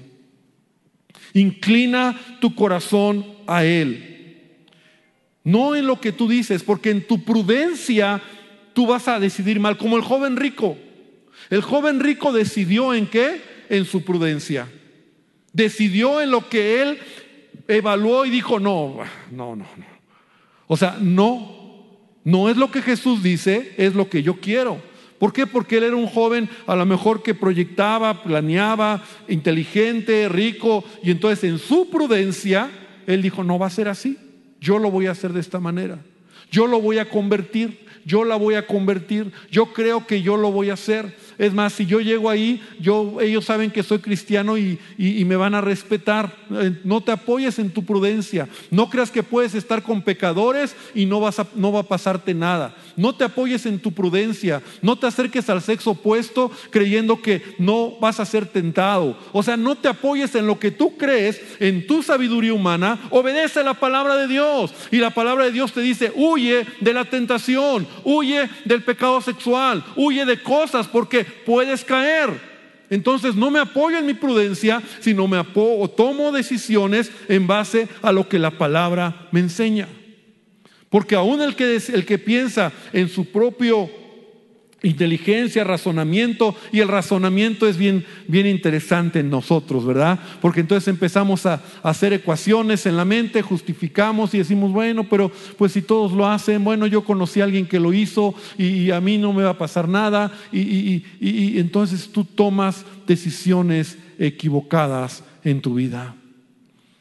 Inclina 1.32 2.20
tu 2.42 2.54
corazón 2.54 3.24
a 3.46 3.64
Él. 3.64 4.10
No 5.42 5.74
en 5.74 5.86
lo 5.86 6.02
que 6.02 6.12
tú 6.12 6.28
dices, 6.28 6.62
porque 6.62 6.90
en 6.90 7.06
tu 7.06 7.24
prudencia 7.24 8.20
tú 8.74 8.86
vas 8.86 9.08
a 9.08 9.18
decidir 9.18 9.58
mal, 9.60 9.78
como 9.78 9.96
el 9.96 10.02
joven 10.02 10.36
rico. 10.36 10.76
El 11.48 11.62
joven 11.62 12.00
rico 12.00 12.32
decidió 12.32 12.92
en 12.92 13.06
qué? 13.06 13.40
En 13.70 13.84
su 13.84 14.04
prudencia. 14.04 14.68
Decidió 15.52 16.20
en 16.20 16.30
lo 16.30 16.48
que 16.48 16.82
él 16.82 16.98
evaluó 17.68 18.26
y 18.26 18.30
dijo, 18.30 18.60
no, 18.60 18.98
no, 19.30 19.56
no, 19.56 19.64
no. 19.76 19.86
O 20.66 20.76
sea, 20.76 20.98
no, 21.00 21.98
no 22.24 22.48
es 22.48 22.56
lo 22.56 22.70
que 22.70 22.82
Jesús 22.82 23.22
dice, 23.22 23.74
es 23.76 23.94
lo 23.94 24.08
que 24.08 24.22
yo 24.22 24.40
quiero. 24.40 24.80
¿Por 25.18 25.32
qué? 25.32 25.46
Porque 25.46 25.78
él 25.78 25.84
era 25.84 25.96
un 25.96 26.06
joven 26.06 26.48
a 26.66 26.74
lo 26.74 26.84
mejor 26.84 27.22
que 27.22 27.34
proyectaba, 27.34 28.22
planeaba, 28.22 29.02
inteligente, 29.28 30.28
rico, 30.28 30.84
y 31.02 31.10
entonces 31.10 31.44
en 31.44 31.58
su 31.58 31.88
prudencia, 31.88 32.70
él 33.06 33.22
dijo, 33.22 33.44
no 33.44 33.58
va 33.58 33.68
a 33.68 33.70
ser 33.70 33.88
así, 33.88 34.18
yo 34.60 34.78
lo 34.78 34.90
voy 34.90 35.06
a 35.06 35.12
hacer 35.12 35.32
de 35.32 35.40
esta 35.40 35.60
manera, 35.60 35.98
yo 36.50 36.66
lo 36.66 36.80
voy 36.80 36.98
a 36.98 37.08
convertir 37.08 37.84
yo 38.04 38.24
la 38.24 38.36
voy 38.36 38.54
a 38.54 38.66
convertir, 38.66 39.32
yo 39.50 39.72
creo 39.72 40.06
que 40.06 40.22
yo 40.22 40.36
lo 40.36 40.52
voy 40.52 40.70
a 40.70 40.74
hacer. 40.74 41.16
Es 41.38 41.52
más, 41.52 41.72
si 41.72 41.86
yo 41.86 42.00
llego 42.00 42.30
ahí, 42.30 42.62
ellos 43.20 43.44
saben 43.44 43.70
que 43.70 43.82
soy 43.82 43.98
cristiano 43.98 44.56
y, 44.58 44.78
me 45.24 45.36
van 45.36 45.54
a 45.54 45.60
respetar. 45.60 46.36
Eh, 46.50 46.78
no 46.84 47.00
te 47.00 47.12
apoyes 47.12 47.58
en 47.58 47.70
tu 47.70 47.84
prudencia. 47.84 48.48
No 48.70 48.90
creas 48.90 49.10
que 49.10 49.22
puedes 49.22 49.54
estar 49.54 49.82
con 49.82 50.02
pecadores 50.02 50.76
y 50.94 51.06
no, 51.06 51.20
vas 51.20 51.40
no 51.54 51.72
va 51.72 51.80
a 51.80 51.84
pasarte 51.84 52.34
nada. 52.34 52.76
No 52.96 53.14
te 53.14 53.24
apoyes 53.24 53.66
en 53.66 53.78
tu 53.78 53.92
prudencia. 53.92 54.62
No 54.82 54.96
te 54.96 55.06
acerques 55.06 55.48
al 55.48 55.62
sexo 55.62 55.92
opuesto 55.92 56.50
creyendo 56.70 57.22
que 57.22 57.42
no 57.58 57.92
vas 58.00 58.20
a 58.20 58.26
ser 58.26 58.46
tentado. 58.46 59.16
O 59.32 59.42
sea, 59.42 59.56
no 59.56 59.76
te 59.76 59.88
apoyes 59.88 60.34
en 60.34 60.46
lo 60.46 60.58
que 60.58 60.70
tú 60.70 60.96
crees, 60.96 61.40
en 61.58 61.86
tu 61.86 62.02
sabiduría 62.02 62.52
humana. 62.52 62.98
Obedece 63.10 63.64
la 63.64 63.74
palabra 63.74 64.16
de 64.16 64.28
Dios. 64.28 64.74
Y 64.90 64.98
la 64.98 65.10
palabra 65.10 65.46
de 65.46 65.52
Dios 65.52 65.72
te 65.72 65.80
dice, 65.80 66.12
huye 66.14 66.66
de 66.80 66.92
la 66.92 67.04
tentación, 67.06 67.86
huye 68.04 68.48
del 68.64 68.82
pecado 68.82 69.20
sexual, 69.20 69.84
huye 69.96 70.24
de 70.24 70.42
cosas 70.42 70.86
porque 70.86 71.23
puedes 71.44 71.84
caer. 71.84 72.54
Entonces 72.90 73.34
no 73.34 73.50
me 73.50 73.58
apoyo 73.58 73.98
en 73.98 74.06
mi 74.06 74.14
prudencia, 74.14 74.82
sino 75.00 75.26
me 75.26 75.38
apoyo 75.38 75.80
o 75.80 75.90
tomo 75.90 76.32
decisiones 76.32 77.10
en 77.28 77.46
base 77.46 77.88
a 78.02 78.12
lo 78.12 78.28
que 78.28 78.38
la 78.38 78.52
palabra 78.52 79.28
me 79.32 79.40
enseña. 79.40 79.88
Porque 80.90 81.14
aún 81.14 81.40
el 81.40 81.56
que, 81.56 81.76
el 81.76 82.06
que 82.06 82.18
piensa 82.18 82.72
en 82.92 83.08
su 83.08 83.24
propio 83.32 83.90
inteligencia, 84.84 85.64
razonamiento, 85.64 86.54
y 86.70 86.80
el 86.80 86.88
razonamiento 86.88 87.66
es 87.66 87.76
bien, 87.76 88.04
bien 88.28 88.46
interesante 88.46 89.20
en 89.20 89.30
nosotros, 89.30 89.84
¿verdad? 89.84 90.20
Porque 90.40 90.60
entonces 90.60 90.88
empezamos 90.88 91.46
a, 91.46 91.62
hacer 91.82 92.12
ecuaciones 92.12 92.86
en 92.86 92.96
la 92.96 93.04
mente, 93.04 93.42
justificamos 93.42 94.34
y 94.34 94.38
decimos, 94.38 94.72
bueno, 94.72 95.04
pero 95.08 95.32
pues 95.56 95.72
si 95.72 95.82
todos 95.82 96.12
lo 96.12 96.26
hacen, 96.26 96.62
bueno, 96.62 96.86
yo 96.86 97.02
conocí 97.02 97.40
a 97.40 97.44
alguien 97.44 97.66
que 97.66 97.80
lo 97.80 97.92
hizo 97.92 98.34
y, 98.58 98.84
a 98.90 99.00
mí 99.00 99.18
no 99.18 99.32
me 99.32 99.42
va 99.42 99.50
a 99.50 99.58
pasar 99.58 99.88
nada, 99.88 100.30
y, 100.52 101.02
y 101.18 101.58
entonces 101.58 102.10
tú 102.12 102.24
tomas 102.24 102.84
decisiones 103.06 103.98
equivocadas 104.18 105.24
en 105.42 105.60
tu 105.60 105.74
vida. 105.74 106.14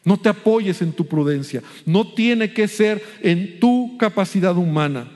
No 0.06 0.18
te 0.18 0.30
apoyes 0.30 0.82
en 0.82 0.94
tu 0.94 1.06
prudencia, 1.06 1.62
no 1.86 2.08
tiene 2.14 2.54
que 2.54 2.68
ser 2.68 3.04
en 3.22 3.60
tu 3.60 3.98
capacidad 3.98 4.56
humana 4.58 5.08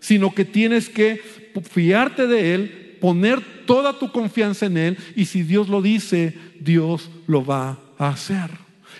sino 0.00 0.34
que 0.34 0.44
tienes 0.44 0.88
que 0.88 1.20
fiarte 1.62 2.26
de 2.26 2.54
Él, 2.54 2.96
poner 3.00 3.40
toda 3.66 3.98
tu 3.98 4.10
confianza 4.12 4.66
en 4.66 4.76
Él 4.76 4.98
y 5.16 5.26
si 5.26 5.42
Dios 5.42 5.68
lo 5.68 5.82
dice, 5.82 6.36
Dios 6.58 7.10
lo 7.26 7.44
va 7.44 7.78
a 7.98 8.08
hacer. 8.08 8.50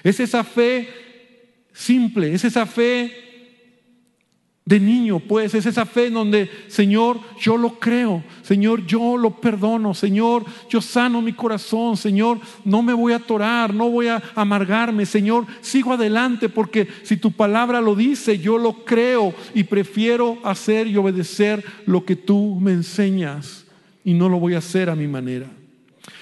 Es 0.02 0.20
esa 0.20 0.44
fe 0.44 0.88
simple, 1.72 2.32
es 2.32 2.44
esa 2.44 2.66
fe 2.66 3.29
de 4.70 4.78
niño, 4.78 5.18
pues 5.18 5.52
es 5.56 5.66
esa 5.66 5.84
fe 5.84 6.06
en 6.06 6.14
donde, 6.14 6.48
Señor, 6.68 7.18
yo 7.40 7.56
lo 7.56 7.80
creo, 7.80 8.22
Señor, 8.42 8.86
yo 8.86 9.16
lo 9.16 9.32
perdono, 9.40 9.94
Señor, 9.94 10.44
yo 10.68 10.80
sano 10.80 11.20
mi 11.20 11.32
corazón, 11.32 11.96
Señor, 11.96 12.38
no 12.64 12.80
me 12.80 12.92
voy 12.92 13.12
a 13.12 13.16
atorar, 13.16 13.74
no 13.74 13.90
voy 13.90 14.06
a 14.06 14.22
amargarme, 14.36 15.06
Señor, 15.06 15.44
sigo 15.60 15.94
adelante 15.94 16.48
porque 16.48 16.86
si 17.02 17.16
tu 17.16 17.32
palabra 17.32 17.80
lo 17.80 17.96
dice, 17.96 18.38
yo 18.38 18.58
lo 18.58 18.84
creo 18.84 19.34
y 19.56 19.64
prefiero 19.64 20.38
hacer 20.44 20.86
y 20.86 20.96
obedecer 20.96 21.64
lo 21.86 22.04
que 22.04 22.14
tú 22.14 22.56
me 22.60 22.70
enseñas 22.70 23.64
y 24.04 24.14
no 24.14 24.28
lo 24.28 24.38
voy 24.38 24.54
a 24.54 24.58
hacer 24.58 24.88
a 24.88 24.94
mi 24.94 25.08
manera. 25.08 25.46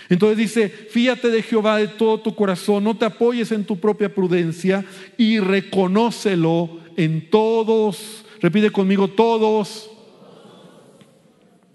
Entonces 0.08 0.38
dice, 0.38 0.70
fíate 0.70 1.28
de 1.28 1.42
Jehová 1.42 1.76
de 1.76 1.88
todo 1.88 2.18
tu 2.20 2.34
corazón, 2.34 2.84
no 2.84 2.96
te 2.96 3.04
apoyes 3.04 3.52
en 3.52 3.64
tu 3.64 3.78
propia 3.78 4.14
prudencia 4.14 4.87
y 5.18 5.38
reconócelo 5.38 6.78
en 6.96 7.28
todos 7.28 8.24
Repite 8.40 8.70
conmigo 8.70 9.09
todos. 9.09 9.90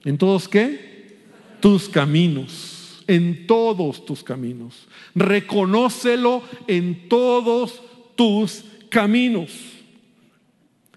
¿En 0.05 0.17
todos 0.17 0.47
qué? 0.47 1.17
Tus 1.59 1.89
caminos. 1.89 3.03
En 3.07 3.47
todos 3.47 4.05
tus 4.05 4.23
caminos. 4.23 4.87
Reconócelo 5.15 6.41
en 6.67 7.09
todos 7.09 7.81
tus 8.15 8.63
caminos. 8.89 9.51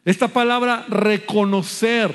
Esta 0.05 0.29
palabra 0.29 0.87
reconocer, 0.89 2.15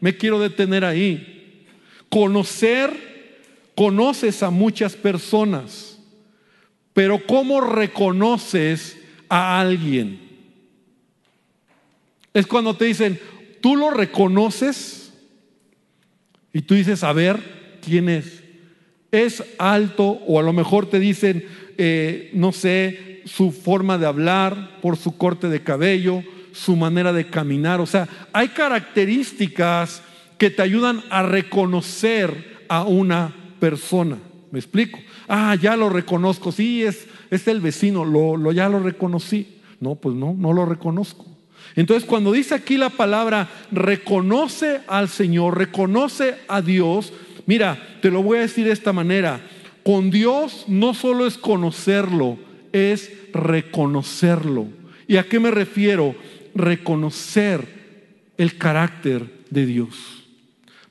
me 0.00 0.16
quiero 0.16 0.38
detener 0.38 0.84
ahí. 0.84 1.66
Conocer, 2.10 3.38
conoces 3.74 4.42
a 4.42 4.50
muchas 4.50 4.94
personas, 4.96 5.98
pero 6.92 7.26
¿cómo 7.26 7.62
reconoces 7.62 8.98
a 9.30 9.58
alguien? 9.60 10.31
Es 12.34 12.46
cuando 12.46 12.74
te 12.76 12.86
dicen, 12.86 13.20
tú 13.60 13.76
lo 13.76 13.90
reconoces 13.90 15.12
y 16.52 16.62
tú 16.62 16.74
dices, 16.74 17.04
a 17.04 17.12
ver, 17.12 17.78
¿quién 17.84 18.08
es? 18.08 18.42
Es 19.10 19.42
alto 19.58 20.04
o 20.04 20.40
a 20.40 20.42
lo 20.42 20.52
mejor 20.52 20.86
te 20.86 20.98
dicen, 20.98 21.44
eh, 21.78 22.30
no 22.34 22.52
sé, 22.52 23.22
su 23.24 23.52
forma 23.52 23.98
de 23.98 24.06
hablar, 24.06 24.78
por 24.80 24.96
su 24.96 25.16
corte 25.16 25.48
de 25.48 25.62
cabello, 25.62 26.22
su 26.52 26.76
manera 26.76 27.12
de 27.12 27.26
caminar. 27.26 27.80
O 27.80 27.86
sea, 27.86 28.08
hay 28.32 28.48
características 28.48 30.02
que 30.38 30.50
te 30.50 30.62
ayudan 30.62 31.02
a 31.10 31.22
reconocer 31.22 32.64
a 32.68 32.84
una 32.84 33.34
persona. 33.60 34.18
¿Me 34.50 34.58
explico? 34.58 34.98
Ah, 35.28 35.54
ya 35.54 35.76
lo 35.76 35.88
reconozco. 35.88 36.52
Sí, 36.52 36.82
es, 36.82 37.06
es 37.30 37.46
el 37.48 37.60
vecino, 37.60 38.04
lo, 38.04 38.36
lo, 38.36 38.52
ya 38.52 38.68
lo 38.68 38.80
reconocí. 38.80 39.58
No, 39.80 39.94
pues 39.94 40.14
no, 40.14 40.34
no 40.34 40.52
lo 40.52 40.66
reconozco. 40.66 41.31
Entonces 41.76 42.08
cuando 42.08 42.32
dice 42.32 42.54
aquí 42.54 42.76
la 42.76 42.90
palabra 42.90 43.48
reconoce 43.70 44.80
al 44.86 45.08
Señor, 45.08 45.56
reconoce 45.56 46.36
a 46.48 46.60
Dios, 46.60 47.12
mira, 47.46 47.98
te 48.02 48.10
lo 48.10 48.22
voy 48.22 48.38
a 48.38 48.42
decir 48.42 48.66
de 48.66 48.72
esta 48.72 48.92
manera, 48.92 49.40
con 49.82 50.10
Dios 50.10 50.64
no 50.68 50.94
solo 50.94 51.26
es 51.26 51.38
conocerlo, 51.38 52.38
es 52.72 53.12
reconocerlo. 53.32 54.66
¿Y 55.08 55.16
a 55.16 55.24
qué 55.24 55.40
me 55.40 55.50
refiero? 55.50 56.14
Reconocer 56.54 57.66
el 58.36 58.58
carácter 58.58 59.44
de 59.50 59.66
Dios. 59.66 60.24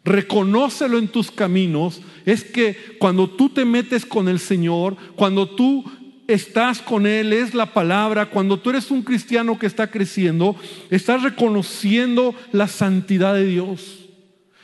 Reconócelo 0.04 0.98
en 0.98 1.08
tus 1.08 1.32
caminos. 1.32 2.02
Es 2.26 2.44
que 2.44 2.76
cuando 3.00 3.30
tú 3.30 3.50
te 3.50 3.66
metes 3.66 4.06
con 4.06 4.28
el 4.28 4.40
Señor, 4.40 4.98
cuando 5.16 5.48
tú 5.48 5.84
estás 6.34 6.82
con 6.82 7.06
Él, 7.06 7.34
es 7.34 7.54
la 7.54 7.74
palabra, 7.74 8.28
cuando 8.28 8.60
tú 8.60 8.70
eres 8.70 8.92
un 8.92 9.04
cristiano 9.04 9.60
que 9.60 9.68
está 9.68 9.92
creciendo, 9.92 10.56
estás 10.90 11.24
reconociendo 11.24 12.36
la 12.52 12.68
santidad 12.68 13.34
de 13.34 13.46
Dios. 13.46 14.00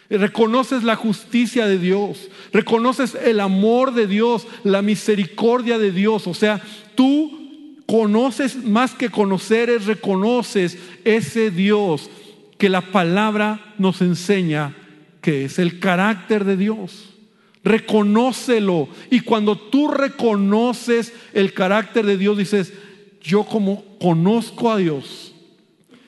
Reconoces 0.09 0.83
la 0.83 0.95
justicia 0.95 1.67
de 1.67 1.77
Dios, 1.77 2.29
reconoces 2.53 3.15
el 3.15 3.41
amor 3.41 3.93
de 3.93 4.07
Dios, 4.07 4.47
la 4.63 4.81
misericordia 4.81 5.77
de 5.77 5.91
Dios. 5.91 6.27
O 6.27 6.33
sea, 6.33 6.61
tú 6.95 7.75
conoces 7.85 8.63
más 8.63 8.93
que 8.93 9.09
conocer, 9.09 9.69
es 9.69 9.85
reconoces 9.85 10.77
ese 11.03 11.51
Dios 11.51 12.09
que 12.57 12.69
la 12.69 12.81
palabra 12.81 13.73
nos 13.77 14.01
enseña 14.01 14.75
que 15.21 15.45
es 15.45 15.59
el 15.59 15.79
carácter 15.79 16.45
de 16.45 16.55
Dios. 16.55 17.16
Reconócelo. 17.63 18.87
Y 19.09 19.21
cuando 19.21 19.57
tú 19.57 19.89
reconoces 19.89 21.13
el 21.33 21.53
carácter 21.53 22.05
de 22.05 22.17
Dios, 22.17 22.37
dices, 22.37 22.73
yo 23.21 23.43
como 23.43 23.83
conozco 23.99 24.71
a 24.71 24.77
Dios. 24.77 25.33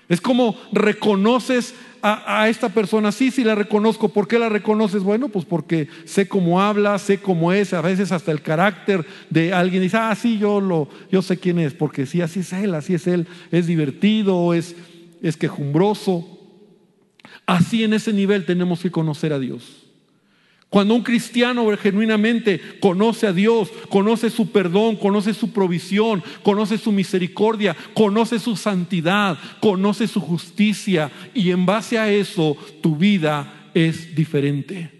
Es 0.07 0.21
como 0.21 0.57
reconoces 0.71 1.75
a, 2.01 2.47
esta 2.47 2.69
persona, 2.69 3.11
sí, 3.11 3.31
sí 3.31 3.43
la 3.43 3.55
reconozco. 3.55 4.09
¿Por 4.09 4.27
qué 4.27 4.39
la 4.39 4.49
reconoces? 4.49 5.03
Bueno, 5.03 5.29
pues 5.29 5.45
porque 5.45 5.87
sé 6.05 6.27
cómo 6.27 6.61
habla, 6.61 6.97
sé 6.97 7.19
cómo 7.19 7.51
es, 7.51 7.73
a 7.73 7.81
veces 7.81 8.11
hasta 8.11 8.31
el 8.31 8.41
carácter 8.41 9.05
de 9.29 9.53
alguien. 9.53 9.83
Dice, 9.83 9.97
ah, 9.97 10.15
sí, 10.15 10.37
yo, 10.37 10.61
lo, 10.61 10.87
yo 11.11 11.21
sé 11.21 11.37
quién 11.37 11.59
es, 11.59 11.73
porque 11.73 12.05
sí, 12.05 12.21
así 12.21 12.39
es 12.39 12.53
él, 12.53 12.73
así 12.73 12.93
es 12.93 13.07
él. 13.07 13.27
Es 13.51 13.67
divertido, 13.67 14.53
es, 14.53 14.75
es 15.21 15.37
quejumbroso. 15.37 16.39
Así 17.45 17.83
en 17.83 17.93
ese 17.93 18.13
nivel 18.13 18.45
tenemos 18.45 18.81
que 18.81 18.91
conocer 18.91 19.33
a 19.33 19.39
Dios. 19.39 19.78
Cuando 20.69 20.93
un 20.93 21.01
cristiano 21.01 21.65
genuinamente 21.77 22.61
conoce 22.79 23.25
a 23.25 23.33
Dios, 23.33 23.69
conoce 23.89 24.29
su 24.29 24.51
perdón, 24.51 24.97
conoce 24.97 25.33
su 25.33 25.51
provisión, 25.51 26.23
conoce 26.43 26.77
su 26.77 26.91
misericordia, 26.91 27.75
conoce 27.95 28.37
su 28.37 28.55
santidad, 28.55 29.39
conoce 29.61 30.07
su 30.07 30.21
justicia 30.21 31.11
y 31.33 31.49
en 31.49 31.65
base 31.65 31.97
a 31.97 32.11
eso 32.11 32.55
tu 32.81 32.95
vida 32.95 33.71
es 33.73 34.15
diferente. 34.15 34.91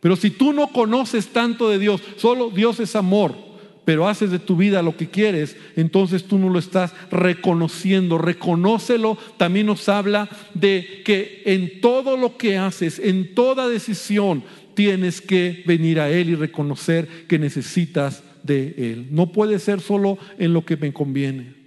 Pero 0.00 0.16
si 0.16 0.30
tú 0.30 0.52
no 0.52 0.66
conoces 0.66 1.28
tanto 1.28 1.70
de 1.70 1.78
Dios, 1.78 2.02
solo 2.16 2.50
Dios 2.50 2.80
es 2.80 2.96
amor, 2.96 3.36
pero 3.84 4.08
haces 4.08 4.32
de 4.32 4.40
tu 4.40 4.56
vida 4.56 4.82
lo 4.82 4.96
que 4.96 5.08
quieres, 5.08 5.56
entonces 5.76 6.24
tú 6.24 6.38
no 6.38 6.48
lo 6.48 6.58
estás 6.58 6.92
reconociendo. 7.10 8.18
Reconócelo 8.18 9.16
también 9.36 9.66
nos 9.66 9.88
habla 9.88 10.28
de 10.54 11.02
que 11.04 11.42
en 11.46 11.80
todo 11.80 12.16
lo 12.16 12.36
que 12.36 12.58
haces, 12.58 12.98
en 12.98 13.34
toda 13.34 13.68
decisión, 13.68 14.42
tienes 14.74 15.20
que 15.20 15.62
venir 15.66 16.00
a 16.00 16.10
Él 16.10 16.30
y 16.30 16.34
reconocer 16.34 17.26
que 17.28 17.38
necesitas 17.38 18.22
de 18.42 18.74
Él. 18.76 19.08
No 19.10 19.32
puede 19.32 19.58
ser 19.58 19.80
solo 19.80 20.18
en 20.38 20.52
lo 20.52 20.64
que 20.64 20.76
me 20.76 20.92
conviene. 20.92 21.62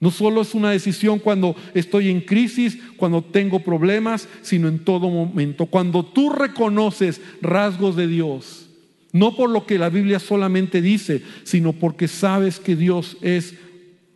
No 0.00 0.10
solo 0.10 0.40
es 0.40 0.54
una 0.54 0.70
decisión 0.70 1.18
cuando 1.18 1.54
estoy 1.74 2.08
en 2.08 2.22
crisis, 2.22 2.78
cuando 2.96 3.22
tengo 3.22 3.60
problemas, 3.60 4.28
sino 4.40 4.66
en 4.68 4.78
todo 4.78 5.10
momento. 5.10 5.66
Cuando 5.66 6.04
tú 6.04 6.30
reconoces 6.30 7.20
rasgos 7.42 7.96
de 7.96 8.06
Dios, 8.06 8.70
no 9.12 9.36
por 9.36 9.50
lo 9.50 9.66
que 9.66 9.78
la 9.78 9.90
Biblia 9.90 10.18
solamente 10.18 10.80
dice, 10.80 11.22
sino 11.44 11.74
porque 11.74 12.08
sabes 12.08 12.58
que 12.58 12.76
Dios 12.76 13.18
es 13.20 13.54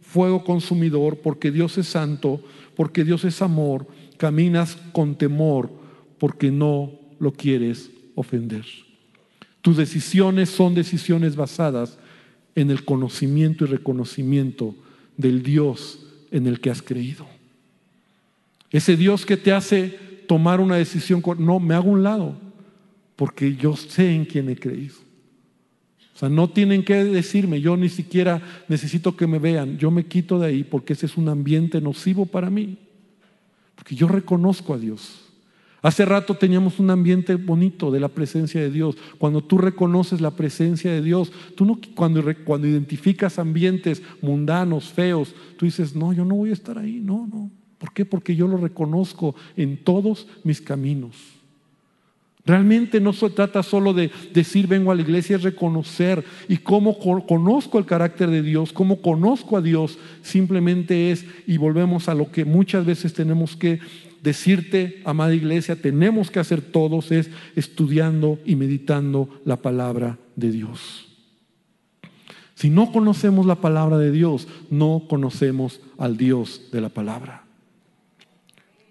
fuego 0.00 0.42
consumidor, 0.42 1.18
porque 1.18 1.50
Dios 1.50 1.76
es 1.76 1.88
santo, 1.88 2.40
porque 2.76 3.04
Dios 3.04 3.24
es 3.24 3.42
amor, 3.42 3.86
caminas 4.16 4.78
con 4.92 5.16
temor, 5.16 5.70
porque 6.18 6.50
no 6.50 6.92
lo 7.18 7.32
quieres 7.32 7.90
ofender. 8.14 8.64
Tus 9.60 9.76
decisiones 9.76 10.50
son 10.50 10.74
decisiones 10.74 11.36
basadas 11.36 11.98
en 12.54 12.70
el 12.70 12.84
conocimiento 12.84 13.64
y 13.64 13.68
reconocimiento 13.68 14.74
del 15.16 15.42
Dios 15.42 16.06
en 16.30 16.46
el 16.46 16.60
que 16.60 16.70
has 16.70 16.82
creído. 16.82 17.26
Ese 18.70 18.96
Dios 18.96 19.24
que 19.24 19.36
te 19.36 19.52
hace 19.52 19.98
tomar 20.26 20.60
una 20.60 20.76
decisión, 20.76 21.22
no, 21.38 21.60
me 21.60 21.74
hago 21.74 21.90
un 21.90 22.02
lado, 22.02 22.36
porque 23.16 23.56
yo 23.56 23.76
sé 23.76 24.14
en 24.14 24.24
quién 24.24 24.48
he 24.48 24.56
creído. 24.56 24.96
O 26.14 26.18
sea, 26.18 26.28
no 26.28 26.48
tienen 26.48 26.84
que 26.84 27.04
decirme, 27.04 27.60
yo 27.60 27.76
ni 27.76 27.88
siquiera 27.88 28.40
necesito 28.68 29.16
que 29.16 29.26
me 29.26 29.38
vean, 29.38 29.78
yo 29.78 29.90
me 29.90 30.06
quito 30.06 30.38
de 30.38 30.46
ahí 30.46 30.64
porque 30.64 30.92
ese 30.92 31.06
es 31.06 31.16
un 31.16 31.28
ambiente 31.28 31.80
nocivo 31.80 32.26
para 32.26 32.50
mí, 32.50 32.78
porque 33.74 33.94
yo 33.94 34.06
reconozco 34.06 34.74
a 34.74 34.78
Dios. 34.78 35.23
Hace 35.84 36.06
rato 36.06 36.34
teníamos 36.34 36.78
un 36.78 36.88
ambiente 36.88 37.34
bonito 37.34 37.90
de 37.90 38.00
la 38.00 38.08
presencia 38.08 38.58
de 38.58 38.70
Dios. 38.70 38.96
Cuando 39.18 39.44
tú 39.44 39.58
reconoces 39.58 40.22
la 40.22 40.30
presencia 40.30 40.90
de 40.90 41.02
Dios, 41.02 41.30
tú 41.54 41.66
no, 41.66 41.78
cuando, 41.94 42.24
cuando 42.46 42.66
identificas 42.66 43.38
ambientes 43.38 44.02
mundanos, 44.22 44.90
feos, 44.90 45.34
tú 45.58 45.66
dices, 45.66 45.94
no, 45.94 46.14
yo 46.14 46.24
no 46.24 46.36
voy 46.36 46.48
a 46.48 46.54
estar 46.54 46.78
ahí. 46.78 47.02
No, 47.04 47.26
no. 47.30 47.50
¿Por 47.76 47.92
qué? 47.92 48.06
Porque 48.06 48.34
yo 48.34 48.48
lo 48.48 48.56
reconozco 48.56 49.34
en 49.58 49.76
todos 49.76 50.26
mis 50.42 50.62
caminos. 50.62 51.16
Realmente 52.46 52.98
no 52.98 53.12
se 53.12 53.28
trata 53.28 53.62
solo 53.62 53.92
de 53.92 54.10
decir 54.32 54.66
vengo 54.66 54.90
a 54.90 54.94
la 54.94 55.02
iglesia, 55.02 55.36
es 55.36 55.42
reconocer 55.42 56.24
y 56.48 56.56
cómo 56.56 56.98
conozco 56.98 57.78
el 57.78 57.84
carácter 57.84 58.30
de 58.30 58.40
Dios, 58.40 58.72
cómo 58.72 59.02
conozco 59.02 59.58
a 59.58 59.60
Dios, 59.60 59.98
simplemente 60.22 61.10
es, 61.10 61.26
y 61.46 61.58
volvemos 61.58 62.08
a 62.08 62.14
lo 62.14 62.30
que 62.30 62.46
muchas 62.46 62.86
veces 62.86 63.12
tenemos 63.12 63.54
que 63.54 63.80
decirte, 64.24 65.02
amada 65.04 65.34
iglesia, 65.34 65.76
tenemos 65.76 66.30
que 66.30 66.40
hacer 66.40 66.62
todos 66.62 67.12
es 67.12 67.30
estudiando 67.54 68.40
y 68.46 68.56
meditando 68.56 69.28
la 69.44 69.58
palabra 69.58 70.18
de 70.34 70.50
Dios. 70.50 71.08
Si 72.54 72.70
no 72.70 72.90
conocemos 72.90 73.44
la 73.44 73.56
palabra 73.56 73.98
de 73.98 74.10
Dios, 74.10 74.48
no 74.70 75.04
conocemos 75.08 75.80
al 75.98 76.16
Dios 76.16 76.62
de 76.72 76.80
la 76.80 76.88
palabra. 76.88 77.44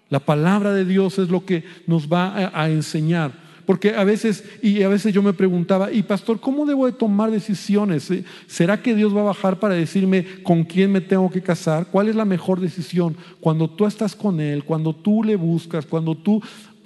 La 0.08 0.20
palabra 0.20 0.72
de 0.72 0.84
Dios 0.84 1.18
es 1.18 1.30
lo 1.30 1.44
que 1.44 1.64
nos 1.88 2.06
va 2.08 2.52
a, 2.54 2.70
enseñar 2.70 3.32
porque 3.66 3.94
a 3.94 4.04
veces, 4.04 4.44
y 4.62 4.82
a 4.82 4.88
veces 4.88 5.12
yo 5.12 5.22
me 5.22 5.32
preguntaba, 5.32 5.90
y 5.92 6.02
pastor, 6.02 6.40
¿cómo 6.40 6.66
debo 6.66 6.86
de 6.86 6.92
tomar 6.92 7.30
decisiones? 7.30 8.10
¿Será 8.46 8.82
que 8.82 8.94
Dios 8.94 9.16
va 9.16 9.20
a 9.20 9.24
bajar 9.24 9.58
para 9.58 9.74
decirme 9.74 10.26
con 10.42 10.64
quién 10.64 10.92
me 10.92 11.00
tengo 11.00 11.30
que 11.30 11.42
casar? 11.42 11.86
¿Cuál 11.90 12.08
es 12.08 12.16
la 12.16 12.24
mejor 12.24 12.60
decisión? 12.60 13.16
Cuando 13.40 13.68
tú 13.68 13.86
estás 13.86 14.14
con 14.14 14.40
Él, 14.40 14.64
cuando 14.64 14.94
tú 14.94 15.22
le 15.24 15.36
buscas, 15.36 15.86
cuando 15.86 16.14
tú 16.14 16.42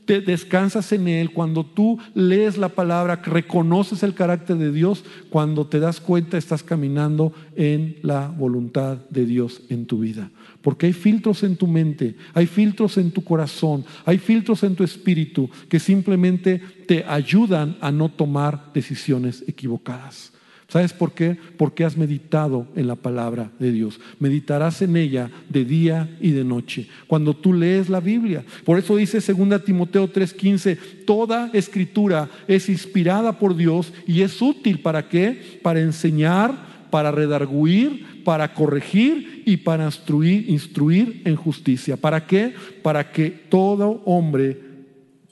te 0.08 0.22
descansas 0.22 0.90
en 0.92 1.06
Él, 1.06 1.34
cuando 1.34 1.66
tú 1.66 1.98
lees 2.14 2.56
la 2.56 2.70
palabra, 2.70 3.16
reconoces 3.16 4.02
el 4.02 4.14
carácter 4.14 4.56
de 4.56 4.72
Dios, 4.72 5.04
cuando 5.28 5.66
te 5.66 5.80
das 5.80 6.00
cuenta 6.00 6.38
estás 6.38 6.62
caminando 6.62 7.34
en 7.56 7.98
la 8.00 8.28
voluntad 8.28 8.96
de 9.10 9.26
Dios 9.26 9.60
en 9.68 9.84
tu 9.84 9.98
vida. 9.98 10.30
Porque 10.62 10.86
hay 10.86 10.94
filtros 10.94 11.42
en 11.42 11.56
tu 11.56 11.66
mente, 11.66 12.16
hay 12.32 12.46
filtros 12.46 12.96
en 12.96 13.10
tu 13.10 13.22
corazón, 13.22 13.84
hay 14.06 14.16
filtros 14.16 14.62
en 14.62 14.76
tu 14.76 14.82
espíritu 14.82 15.50
que 15.68 15.78
simplemente 15.78 16.62
te 16.86 17.04
ayudan 17.04 17.76
a 17.82 17.92
no 17.92 18.08
tomar 18.08 18.72
decisiones 18.72 19.44
equivocadas. 19.46 20.32
¿Sabes 20.68 20.92
por 20.92 21.12
qué? 21.12 21.38
Porque 21.56 21.82
has 21.82 21.96
meditado 21.96 22.66
en 22.76 22.88
la 22.88 22.94
palabra 22.94 23.50
de 23.58 23.72
Dios. 23.72 23.98
Meditarás 24.18 24.82
en 24.82 24.98
ella 24.98 25.30
de 25.48 25.64
día 25.64 26.14
y 26.20 26.32
de 26.32 26.44
noche. 26.44 26.88
Cuando 27.06 27.32
tú 27.32 27.54
lees 27.54 27.88
la 27.88 28.00
Biblia. 28.00 28.44
Por 28.66 28.78
eso 28.78 28.96
dice 28.96 29.20
2 29.20 29.64
Timoteo 29.64 30.12
3:15, 30.12 30.76
toda 31.06 31.48
escritura 31.54 32.28
es 32.46 32.68
inspirada 32.68 33.38
por 33.38 33.56
Dios 33.56 33.94
y 34.06 34.20
es 34.20 34.42
útil 34.42 34.80
para 34.80 35.08
qué? 35.08 35.58
Para 35.62 35.80
enseñar, 35.80 36.86
para 36.90 37.12
redarguir, 37.12 38.22
para 38.22 38.52
corregir 38.52 39.44
y 39.46 39.56
para 39.56 39.86
instruir, 39.86 40.50
instruir 40.50 41.22
en 41.24 41.36
justicia. 41.36 41.96
¿Para 41.96 42.26
qué? 42.26 42.52
Para 42.82 43.10
que 43.10 43.30
todo 43.30 44.02
hombre, 44.04 44.60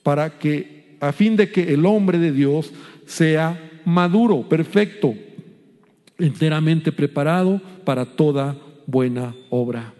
para 0.03 0.39
que 0.39 0.97
a 0.99 1.13
fin 1.13 1.37
de 1.37 1.51
que 1.51 1.75
el 1.75 1.85
hombre 1.85 2.19
de 2.19 2.33
Dios 2.33 2.73
sea 3.05 3.83
maduro, 3.85 4.49
perfecto, 4.49 5.15
enteramente 6.19 6.93
preparado 6.93 7.61
para 7.85 8.05
toda 8.05 8.57
buena 8.87 9.35
obra. 9.51 9.93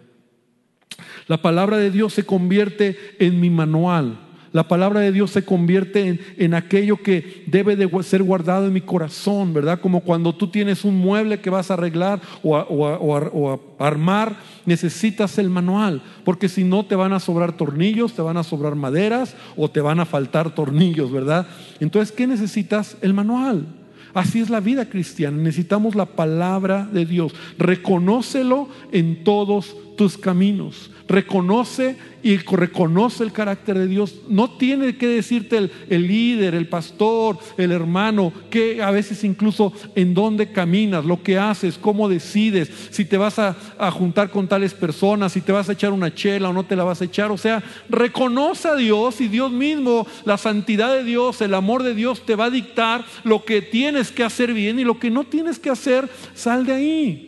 La 1.27 1.41
palabra 1.41 1.77
de 1.77 1.91
Dios 1.91 2.13
se 2.13 2.25
convierte 2.25 2.97
en 3.19 3.39
mi 3.39 3.49
manual. 3.49 4.19
La 4.53 4.67
palabra 4.67 5.01
de 5.01 5.11
Dios 5.11 5.31
se 5.31 5.43
convierte 5.43 6.19
en, 6.37 6.53
aquello 6.53 6.97
que 6.97 7.43
debe 7.47 7.75
de 7.75 7.87
ser 8.01 8.23
guardado 8.23 8.65
en 8.65 8.73
mi 8.73 8.81
corazón, 8.81 9.53
¿verdad? 9.53 9.79
Como 9.79 9.99
cuando 9.99 10.33
tú 10.33 10.47
tienes 10.47 10.85
un 10.85 10.97
mueble 10.97 11.41
que 11.41 11.49
vas 11.49 11.69
a 11.69 11.75
arreglar 11.75 12.21
o 12.41 12.55
a, 12.57 13.85
armar, 13.85 14.37
necesitas 14.65 15.37
el 15.37 15.49
manual, 15.49 16.01
porque 16.23 16.49
si 16.49 16.63
no 16.63 16.85
te 16.85 16.95
van 16.95 17.13
a 17.13 17.19
sobrar 17.19 17.55
tornillos, 17.55 18.13
te 18.13 18.21
van 18.21 18.37
a 18.37 18.43
sobrar 18.43 18.75
maderas 18.75 19.35
o 19.55 19.69
te 19.69 19.81
van 19.81 19.99
a 19.99 20.05
faltar 20.05 20.55
tornillos, 20.55 21.11
¿verdad? 21.11 21.45
Entonces, 21.79 22.15
¿qué 22.15 22.25
necesitas? 22.25 22.97
El 23.01 23.13
manual. 23.13 23.76
Así 24.17 24.39
es 24.39 24.49
la 24.49 24.61
vida 24.61 24.89
cristiana. 24.89 25.37
Necesitamos 25.37 25.93
la 25.93 26.07
palabra 26.07 26.89
de 26.91 27.05
Dios. 27.05 27.35
Reconócelo 27.59 28.67
en 28.91 29.23
todos 29.23 29.75
tus 29.95 30.17
caminos. 30.17 30.89
Reconoce 31.07 31.95
y 32.23 32.37
reconoce 32.37 33.23
el 33.23 33.31
carácter 33.31 33.77
de 33.77 33.87
Dios. 33.87 34.15
No 34.27 34.57
tiene 34.57 34.97
que 34.97 35.07
decirte 35.07 35.57
el, 35.57 36.07
líder, 36.07 36.55
el 36.55 36.67
pastor, 36.67 37.37
el 37.57 37.71
hermano, 37.71 38.33
que 38.49 38.81
a 38.83 38.91
veces 38.91 39.23
incluso 39.23 39.71
en 39.95 40.13
dónde 40.13 40.51
caminas, 40.51 41.05
lo 41.05 41.23
que 41.23 41.37
haces, 41.37 41.77
cómo 41.77 42.09
decides, 42.09 42.69
si 42.89 43.05
te 43.05 43.17
vas 43.17 43.39
a, 43.39 43.55
a 43.77 43.91
juntar 43.91 44.29
con 44.29 44.47
tales 44.47 44.73
personas, 44.73 45.31
si 45.31 45.41
te 45.41 45.51
vas 45.51 45.69
a 45.69 45.73
echar 45.73 45.93
una 45.93 46.13
chela 46.13 46.49
o 46.49 46.53
no 46.53 46.65
te 46.65 46.75
la 46.75 46.83
vas 46.83 47.01
a 47.01 47.05
echar. 47.05 47.31
O 47.31 47.37
sea, 47.37 47.63
reconoce 47.89 48.67
a 48.67 48.75
Dios 48.75 49.21
y 49.21 49.27
Dios 49.27 49.51
mismo, 49.51 50.05
la 50.25 50.37
santidad 50.37 50.93
de 50.93 51.03
Dios, 51.03 51.41
el 51.41 51.53
amor 51.53 51.83
de 51.83 51.95
Dios 51.95 52.25
te 52.25 52.35
va 52.35 52.45
a 52.45 52.49
dictar 52.49 53.05
lo 53.23 53.45
que 53.45 53.61
tienes 53.61 54.11
que 54.11 54.23
hacer 54.23 54.53
bien 54.53 54.79
y 54.79 54.83
lo 54.83 54.99
que 54.99 55.09
no 55.09 55.23
tienes 55.23 55.59
que 55.59 55.69
hacer, 55.69 56.09
sal 56.33 56.65
de 56.65 56.73
ahí. 56.73 57.26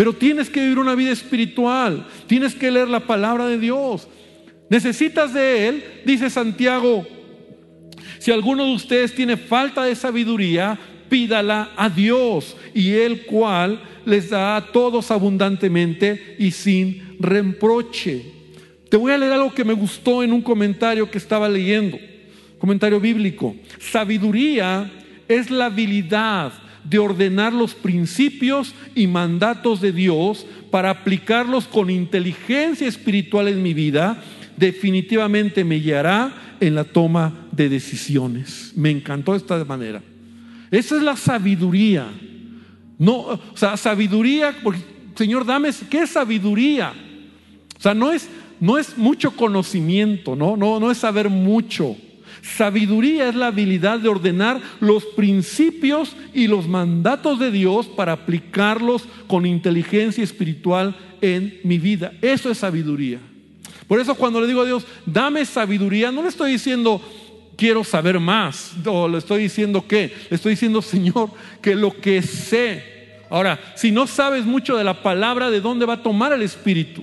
Pero 0.00 0.14
tienes 0.14 0.48
que 0.48 0.62
vivir 0.62 0.78
una 0.78 0.94
vida 0.94 1.10
espiritual, 1.10 2.06
tienes 2.26 2.54
que 2.54 2.70
leer 2.70 2.88
la 2.88 3.00
palabra 3.00 3.46
de 3.48 3.58
Dios. 3.58 4.08
Necesitas 4.70 5.34
de 5.34 5.68
Él, 5.68 5.84
dice 6.06 6.30
Santiago, 6.30 7.06
si 8.18 8.30
alguno 8.30 8.64
de 8.64 8.72
ustedes 8.72 9.14
tiene 9.14 9.36
falta 9.36 9.84
de 9.84 9.94
sabiduría, 9.94 10.78
pídala 11.10 11.72
a 11.76 11.90
Dios 11.90 12.56
y 12.72 12.92
el 12.92 13.26
cual 13.26 13.82
les 14.06 14.30
da 14.30 14.56
a 14.56 14.72
todos 14.72 15.10
abundantemente 15.10 16.34
y 16.38 16.50
sin 16.50 17.18
reproche. 17.20 18.24
Te 18.88 18.96
voy 18.96 19.12
a 19.12 19.18
leer 19.18 19.32
algo 19.32 19.52
que 19.52 19.66
me 19.66 19.74
gustó 19.74 20.22
en 20.22 20.32
un 20.32 20.40
comentario 20.40 21.10
que 21.10 21.18
estaba 21.18 21.46
leyendo, 21.46 21.98
comentario 22.58 23.00
bíblico. 23.00 23.54
Sabiduría 23.78 24.90
es 25.28 25.50
la 25.50 25.66
habilidad 25.66 26.54
de 26.84 26.98
ordenar 26.98 27.52
los 27.52 27.74
principios 27.74 28.74
y 28.94 29.06
mandatos 29.06 29.80
de 29.80 29.92
Dios 29.92 30.46
para 30.70 30.90
aplicarlos 30.90 31.66
con 31.66 31.90
inteligencia 31.90 32.86
espiritual 32.86 33.48
en 33.48 33.62
mi 33.62 33.74
vida, 33.74 34.22
definitivamente 34.56 35.64
me 35.64 35.76
guiará 35.76 36.56
en 36.60 36.74
la 36.74 36.84
toma 36.84 37.48
de 37.52 37.68
decisiones. 37.68 38.72
Me 38.76 38.90
encantó 38.90 39.34
esta 39.34 39.64
manera. 39.64 40.02
Esa 40.70 40.96
es 40.96 41.02
la 41.02 41.16
sabiduría. 41.16 42.06
No, 42.98 43.16
o 43.16 43.40
sea, 43.54 43.76
sabiduría, 43.76 44.54
porque 44.62 44.80
Señor, 45.14 45.44
dame, 45.44 45.70
¿qué 45.90 46.06
sabiduría? 46.06 46.92
O 47.78 47.82
sea, 47.82 47.94
no 47.94 48.12
es, 48.12 48.28
no 48.60 48.78
es 48.78 48.96
mucho 48.96 49.32
conocimiento, 49.32 50.36
¿no? 50.36 50.56
No, 50.56 50.80
no 50.80 50.90
es 50.90 50.98
saber 50.98 51.28
mucho. 51.28 51.96
Sabiduría 52.42 53.28
es 53.28 53.34
la 53.34 53.48
habilidad 53.48 53.98
de 53.98 54.08
ordenar 54.08 54.60
los 54.80 55.04
principios 55.04 56.16
y 56.32 56.46
los 56.46 56.68
mandatos 56.68 57.38
de 57.38 57.50
Dios 57.50 57.86
para 57.86 58.12
aplicarlos 58.12 59.04
con 59.26 59.46
inteligencia 59.46 60.24
espiritual 60.24 60.96
en 61.20 61.58
mi 61.64 61.78
vida. 61.78 62.12
Eso 62.22 62.50
es 62.50 62.58
sabiduría. 62.58 63.18
Por 63.86 64.00
eso 64.00 64.14
cuando 64.14 64.40
le 64.40 64.46
digo 64.46 64.62
a 64.62 64.66
Dios, 64.66 64.86
dame 65.04 65.44
sabiduría, 65.44 66.12
no 66.12 66.22
le 66.22 66.28
estoy 66.28 66.52
diciendo, 66.52 67.02
quiero 67.56 67.84
saber 67.84 68.20
más, 68.20 68.72
o 68.86 69.08
le 69.08 69.18
estoy 69.18 69.42
diciendo 69.42 69.84
qué, 69.86 70.14
le 70.30 70.36
estoy 70.36 70.52
diciendo, 70.52 70.80
Señor, 70.80 71.30
que 71.60 71.74
lo 71.74 72.00
que 72.00 72.22
sé. 72.22 73.18
Ahora, 73.28 73.60
si 73.76 73.90
no 73.90 74.06
sabes 74.06 74.44
mucho 74.44 74.76
de 74.76 74.84
la 74.84 75.02
palabra, 75.02 75.50
¿de 75.50 75.60
dónde 75.60 75.86
va 75.86 75.94
a 75.94 76.02
tomar 76.02 76.32
el 76.32 76.42
Espíritu? 76.42 77.02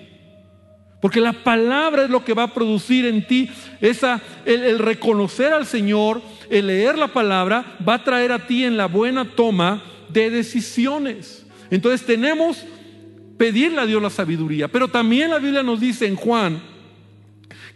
Porque 1.07 1.21
la 1.21 1.31
palabra 1.31 2.03
es 2.03 2.09
lo 2.09 2.25
que 2.25 2.33
va 2.33 2.43
a 2.43 2.53
producir 2.53 3.05
en 3.05 3.25
ti 3.25 3.49
esa, 3.79 4.21
el, 4.43 4.77
reconocer 4.77 5.53
al 5.53 5.65
Señor, 5.65 6.21
el 6.49 6.67
leer 6.67 6.97
la 6.97 7.07
palabra, 7.07 7.77
va 7.87 7.93
a 7.93 8.03
traer 8.03 8.33
a 8.33 8.45
ti 8.45 8.65
en 8.65 8.75
la 8.75 8.87
buena 8.87 9.23
toma 9.23 9.81
de 10.09 10.29
decisiones. 10.29 11.45
Entonces 11.71 12.05
tenemos 12.05 12.61
pedirle 13.37 13.79
a 13.79 13.85
Dios 13.85 14.01
la 14.03 14.09
sabiduría. 14.09 14.67
Pero 14.67 14.89
también 14.89 15.29
la 15.29 15.39
Biblia 15.39 15.63
nos 15.63 15.79
dice 15.79 16.07
en 16.07 16.17
Juan 16.17 16.61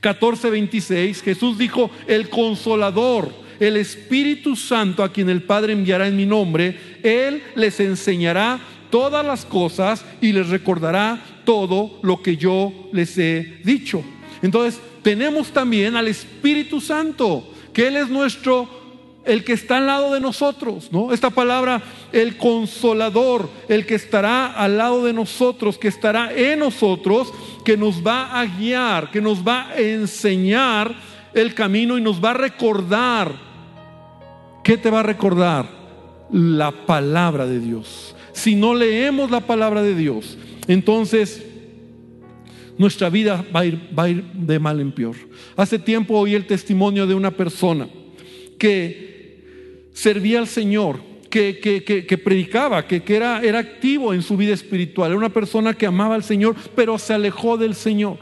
14, 0.02 0.50
26, 0.50 1.22
Jesús 1.22 1.58
dijo, 1.58 1.90
el 2.08 2.28
consolador, 2.28 3.32
el 3.62 3.78
Espíritu 3.78 4.58
Santo 4.58 5.06
a 5.06 5.14
quien 5.14 5.30
el 5.30 5.44
Padre 5.44 5.72
enviará 5.72 6.06
en 6.06 6.18
mi 6.18 6.26
nombre, 6.26 6.78
Él 7.02 7.42
les 7.56 7.80
enseñará 7.80 8.60
todas 8.90 9.26
las 9.26 9.46
cosas 9.46 10.04
y 10.20 10.34
les 10.34 10.50
recordará 10.50 11.24
todo 11.44 12.00
lo 12.02 12.22
que 12.22 12.38
yo 12.38 12.72
les 12.92 13.18
he 13.18 13.60
dicho. 13.64 14.04
Entonces, 14.42 14.80
tenemos 15.02 15.50
también 15.52 15.96
al 15.96 16.08
Espíritu 16.08 16.82
Santo, 16.82 17.48
que 17.74 17.88
Él 17.88 17.98
es 17.98 18.10
nuestro 18.10 18.82
el 19.24 19.44
que 19.44 19.54
está 19.54 19.78
al 19.78 19.86
lado 19.86 20.14
de 20.14 20.20
nosotros, 20.20 20.90
¿no? 20.92 21.14
Esta 21.14 21.30
palabra, 21.30 21.82
el 22.12 22.38
consolador, 22.38 23.50
el 23.68 23.86
que 23.86 23.96
estará 23.96 24.48
al 24.48 24.78
lado 24.78 25.04
de 25.04 25.14
nosotros, 25.14 25.78
que 25.78 25.88
estará 25.88 26.34
en 26.34 26.60
nosotros, 26.60 27.32
que 27.64 27.78
nos 27.78 28.06
va 28.06 28.40
a 28.40 28.46
guiar, 28.46 29.12
que 29.12 29.22
nos 29.22 29.48
va 29.48 29.70
a 29.70 29.80
enseñar 29.80 30.96
el 31.34 31.54
camino 31.54 31.98
y 31.98 32.02
nos 32.02 32.24
va 32.24 32.32
a 32.32 32.36
recordar. 32.36 33.32
¿Qué 34.64 34.78
te 34.78 34.90
va 34.90 35.02
a 35.02 35.04
recordar? 35.04 35.68
La 36.32 36.72
palabra 36.72 37.46
de 37.46 37.60
Dios. 37.60 38.16
Si 38.34 38.56
no 38.56 38.74
leemos 38.74 39.30
la 39.30 39.42
palabra 39.42 39.84
de 39.84 39.96
Dios, 39.96 40.38
entonces 40.74 41.46
nuestra 42.78 43.10
vida 43.10 43.46
va 43.54 43.62
a 43.62 43.66
ir, 43.66 43.80
va 43.98 44.04
a 44.04 44.10
ir 44.10 44.24
de 44.34 44.60
mal 44.60 44.80
en 44.80 44.92
peor. 44.92 45.16
Hace 45.56 45.80
tiempo 45.80 46.18
oí 46.18 46.34
el 46.34 46.48
testimonio 46.48 47.06
de 47.06 47.14
una 47.14 47.32
persona 47.32 47.88
que 48.58 49.90
servía 49.94 50.40
al 50.40 50.48
Señor, 50.48 51.00
que, 51.30 51.60
que, 51.60 52.18
predicaba, 52.18 52.86
que, 52.88 53.04
era, 53.08 53.42
era 53.42 53.60
activo 53.60 54.14
en 54.14 54.22
su 54.22 54.36
vida 54.36 54.54
espiritual. 54.54 55.12
Era 55.12 55.18
una 55.18 55.30
persona 55.30 55.74
que 55.74 55.86
amaba 55.86 56.16
al 56.16 56.24
Señor, 56.24 56.56
pero 56.76 56.98
se 56.98 57.14
alejó 57.14 57.58
del 57.58 57.76
Señor. 57.76 58.18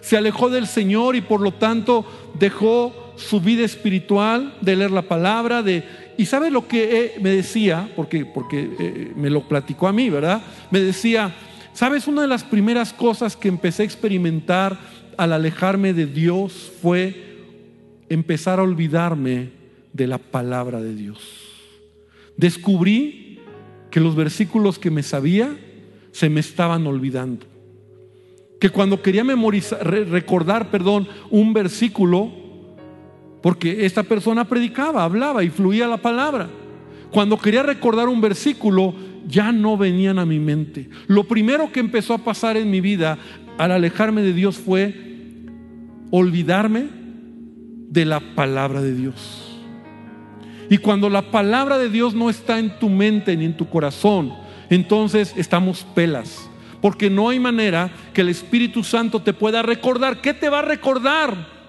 Se 0.00 0.16
alejó 0.16 0.48
del 0.48 0.66
Señor 0.66 1.16
y 1.16 1.20
por 1.20 1.40
lo 1.40 1.52
tanto 1.52 2.06
dejó 2.38 3.12
su 3.16 3.40
vida 3.40 3.64
espiritual 3.64 4.54
de 4.62 4.76
leer 4.76 4.90
la 4.90 5.02
palabra, 5.02 5.62
de 5.62 5.84
y 6.16 6.26
sabe 6.26 6.50
lo 6.50 6.68
que 6.68 7.04
eh, 7.04 7.12
me 7.20 7.30
decía, 7.30 7.90
porque, 7.96 8.26
porque 8.26 8.68
eh, 8.78 9.12
me 9.16 9.30
lo 9.30 9.48
platicó 9.48 9.88
a 9.88 9.92
mí, 9.92 10.10
¿verdad? 10.10 10.42
Me 10.70 10.80
decía, 10.80 11.34
¿sabes? 11.72 12.06
Una 12.06 12.22
de 12.22 12.28
las 12.28 12.44
primeras 12.44 12.92
cosas 12.92 13.36
que 13.36 13.48
empecé 13.48 13.82
a 13.82 13.86
experimentar 13.86 14.78
al 15.16 15.32
alejarme 15.32 15.92
de 15.92 16.06
Dios 16.06 16.72
fue 16.80 17.30
empezar 18.08 18.58
a 18.58 18.62
olvidarme 18.62 19.50
de 19.92 20.06
la 20.06 20.18
palabra 20.18 20.80
de 20.80 20.94
Dios. 20.94 21.20
Descubrí 22.36 23.40
que 23.90 24.00
los 24.00 24.14
versículos 24.16 24.78
que 24.78 24.90
me 24.90 25.02
sabía 25.02 25.56
se 26.12 26.28
me 26.28 26.40
estaban 26.40 26.86
olvidando. 26.86 27.46
Que 28.60 28.70
cuando 28.70 29.02
quería 29.02 29.24
memorizar, 29.24 29.86
recordar, 29.86 30.70
perdón, 30.70 31.08
un 31.30 31.52
versículo, 31.52 32.30
porque 33.42 33.86
esta 33.86 34.02
persona 34.02 34.46
predicaba, 34.46 35.04
hablaba 35.04 35.42
y 35.44 35.50
fluía 35.50 35.86
la 35.86 35.96
palabra. 35.96 36.48
Cuando 37.10 37.38
quería 37.38 37.62
recordar 37.62 38.08
un 38.08 38.20
versículo, 38.20 38.94
ya 39.28 39.52
no 39.52 39.76
venían 39.76 40.18
a 40.18 40.26
mi 40.26 40.38
mente. 40.38 40.88
Lo 41.06 41.24
primero 41.24 41.72
que 41.72 41.80
empezó 41.80 42.14
a 42.14 42.18
pasar 42.18 42.56
en 42.56 42.70
mi 42.70 42.80
vida 42.80 43.18
al 43.58 43.72
alejarme 43.72 44.22
de 44.22 44.32
Dios 44.32 44.58
fue 44.58 44.94
olvidarme 46.10 46.88
de 47.88 48.04
la 48.04 48.20
palabra 48.20 48.80
de 48.80 48.94
Dios. 48.94 49.58
Y 50.68 50.78
cuando 50.78 51.10
la 51.10 51.30
palabra 51.30 51.78
de 51.78 51.90
Dios 51.90 52.14
no 52.14 52.30
está 52.30 52.58
en 52.58 52.78
tu 52.78 52.88
mente 52.88 53.36
ni 53.36 53.44
en 53.44 53.56
tu 53.56 53.68
corazón, 53.68 54.32
entonces 54.70 55.34
estamos 55.36 55.84
pelas. 55.94 56.48
Porque 56.80 57.10
no 57.10 57.28
hay 57.28 57.40
manera 57.40 57.90
que 58.14 58.20
el 58.20 58.28
Espíritu 58.28 58.84
Santo 58.84 59.20
te 59.20 59.32
pueda 59.32 59.62
recordar. 59.62 60.20
¿Qué 60.20 60.32
te 60.32 60.48
va 60.48 60.60
a 60.60 60.62
recordar? 60.62 61.60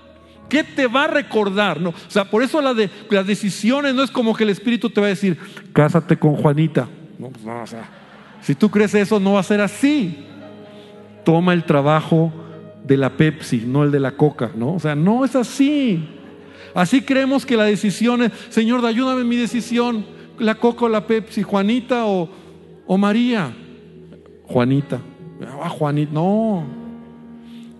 ¿Qué 0.47 0.63
te 0.63 0.87
va 0.87 1.05
a 1.05 1.07
recordar? 1.07 1.81
No, 1.81 1.89
o 1.89 1.95
sea, 2.09 2.25
por 2.25 2.43
eso 2.43 2.61
la 2.61 2.73
de, 2.73 2.89
las 3.09 3.25
decisiones 3.25 3.95
no 3.95 4.03
es 4.03 4.11
como 4.11 4.35
que 4.35 4.43
el 4.43 4.49
Espíritu 4.49 4.89
te 4.89 5.01
va 5.01 5.07
a 5.07 5.09
decir, 5.09 5.37
cásate 5.73 6.17
con 6.17 6.35
Juanita. 6.35 6.87
Pues 7.29 7.45
no, 7.45 7.61
o 7.61 7.67
sea, 7.67 7.89
si 8.41 8.55
tú 8.55 8.69
crees 8.69 8.93
eso, 8.95 9.19
no 9.19 9.33
va 9.33 9.41
a 9.41 9.43
ser 9.43 9.61
así. 9.61 10.25
Toma 11.23 11.53
el 11.53 11.63
trabajo 11.63 12.31
de 12.83 12.97
la 12.97 13.15
Pepsi, 13.15 13.63
no 13.65 13.83
el 13.83 13.91
de 13.91 13.99
la 13.99 14.11
Coca, 14.11 14.51
¿no? 14.55 14.73
O 14.73 14.79
sea, 14.79 14.95
no 14.95 15.23
es 15.23 15.35
así. 15.35 16.07
Así 16.73 17.01
creemos 17.01 17.45
que 17.45 17.57
la 17.57 17.65
decisión 17.65 18.23
es, 18.23 18.31
Señor, 18.49 18.85
ayúdame 18.85 19.21
en 19.21 19.29
mi 19.29 19.35
decisión, 19.35 20.05
la 20.39 20.55
Coca 20.55 20.85
o 20.85 20.89
la 20.89 21.05
Pepsi, 21.05 21.43
Juanita 21.43 22.05
o, 22.05 22.29
o 22.87 22.97
María. 22.97 23.53
Juanita. 24.45 24.99
Ah, 25.61 25.69
Juanita, 25.69 26.11
no. 26.13 26.80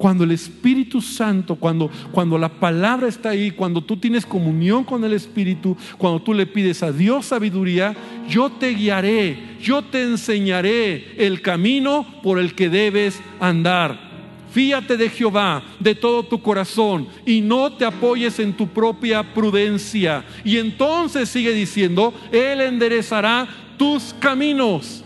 Cuando 0.01 0.23
el 0.23 0.31
Espíritu 0.31 0.99
Santo, 0.99 1.53
cuando, 1.53 1.91
cuando 2.11 2.35
la 2.35 2.49
palabra 2.49 3.07
está 3.07 3.29
ahí, 3.29 3.51
cuando 3.51 3.83
tú 3.83 3.97
tienes 3.97 4.25
comunión 4.25 4.83
con 4.83 5.03
el 5.03 5.13
Espíritu, 5.13 5.77
cuando 5.99 6.19
tú 6.19 6.33
le 6.33 6.47
pides 6.47 6.81
a 6.81 6.91
Dios 6.91 7.27
sabiduría, 7.27 7.95
yo 8.27 8.49
te 8.49 8.69
guiaré, 8.69 9.37
yo 9.61 9.83
te 9.83 10.01
enseñaré 10.01 11.13
el 11.23 11.43
camino 11.43 12.03
por 12.23 12.39
el 12.39 12.55
que 12.55 12.67
debes 12.67 13.21
andar. 13.39 14.09
Fíate 14.51 14.97
de 14.97 15.07
Jehová 15.07 15.61
de 15.79 15.93
todo 15.93 16.23
tu 16.23 16.41
corazón 16.41 17.07
y 17.23 17.41
no 17.41 17.71
te 17.71 17.85
apoyes 17.85 18.39
en 18.39 18.53
tu 18.53 18.65
propia 18.65 19.21
prudencia. 19.21 20.25
Y 20.43 20.57
entonces 20.57 21.29
sigue 21.29 21.53
diciendo, 21.53 22.11
Él 22.31 22.61
enderezará 22.61 23.47
tus 23.77 24.15
caminos. 24.15 25.03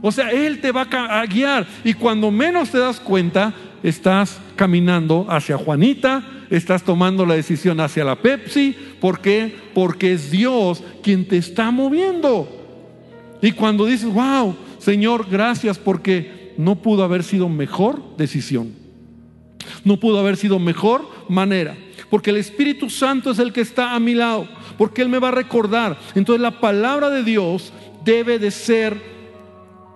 O 0.00 0.10
sea, 0.10 0.30
Él 0.30 0.60
te 0.60 0.72
va 0.72 0.82
a 0.90 1.24
guiar. 1.26 1.64
Y 1.84 1.94
cuando 1.94 2.32
menos 2.32 2.70
te 2.70 2.78
das 2.78 2.98
cuenta, 2.98 3.54
estás 3.82 4.40
caminando 4.56 5.26
hacia 5.28 5.56
Juanita, 5.56 6.22
estás 6.50 6.82
tomando 6.82 7.26
la 7.26 7.34
decisión 7.34 7.80
hacia 7.80 8.04
la 8.04 8.16
Pepsi. 8.16 8.76
¿Por 9.00 9.20
qué? 9.20 9.54
Porque 9.74 10.12
es 10.12 10.30
Dios 10.30 10.82
quien 11.02 11.26
te 11.26 11.36
está 11.36 11.70
moviendo. 11.70 12.48
Y 13.40 13.52
cuando 13.52 13.86
dices, 13.86 14.12
wow, 14.12 14.54
Señor, 14.78 15.26
gracias 15.30 15.78
porque 15.78 16.54
no 16.56 16.76
pudo 16.76 17.02
haber 17.02 17.24
sido 17.24 17.48
mejor 17.48 18.16
decisión. 18.16 18.72
No 19.84 19.98
pudo 19.98 20.18
haber 20.18 20.36
sido 20.36 20.58
mejor 20.58 21.08
manera. 21.28 21.76
Porque 22.10 22.30
el 22.30 22.36
Espíritu 22.36 22.90
Santo 22.90 23.30
es 23.30 23.38
el 23.38 23.52
que 23.52 23.62
está 23.62 23.94
a 23.94 24.00
mi 24.00 24.14
lado. 24.14 24.46
Porque 24.78 25.02
Él 25.02 25.08
me 25.08 25.18
va 25.18 25.28
a 25.28 25.32
recordar. 25.32 25.98
Entonces 26.14 26.40
la 26.40 26.60
palabra 26.60 27.10
de 27.10 27.24
Dios 27.24 27.72
debe 28.04 28.38
de 28.38 28.50
ser 28.50 29.00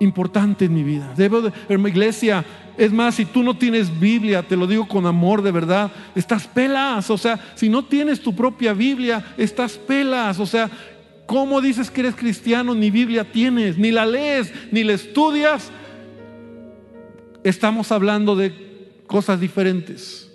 importante 0.00 0.64
en 0.64 0.74
mi 0.74 0.82
vida. 0.82 1.12
Debo 1.16 1.42
de, 1.42 1.52
hermana 1.68 1.90
iglesia, 1.90 2.44
es 2.78 2.92
más, 2.92 3.14
si 3.14 3.24
tú 3.24 3.42
no 3.42 3.56
tienes 3.56 3.98
Biblia, 3.98 4.42
te 4.42 4.56
lo 4.56 4.66
digo 4.66 4.86
con 4.86 5.06
amor 5.06 5.40
de 5.42 5.50
verdad, 5.50 5.90
estás 6.14 6.46
pelas. 6.46 7.08
O 7.10 7.16
sea, 7.16 7.40
si 7.54 7.68
no 7.68 7.84
tienes 7.84 8.20
tu 8.20 8.34
propia 8.34 8.74
Biblia, 8.74 9.24
estás 9.38 9.78
pelas. 9.78 10.38
O 10.38 10.46
sea, 10.46 10.70
¿cómo 11.26 11.60
dices 11.60 11.90
que 11.90 12.02
eres 12.02 12.14
cristiano? 12.14 12.74
Ni 12.74 12.90
Biblia 12.90 13.24
tienes, 13.24 13.78
ni 13.78 13.90
la 13.90 14.04
lees, 14.04 14.52
ni 14.70 14.84
la 14.84 14.92
estudias. 14.92 15.70
Estamos 17.44 17.92
hablando 17.92 18.36
de 18.36 18.52
cosas 19.06 19.40
diferentes. 19.40 20.30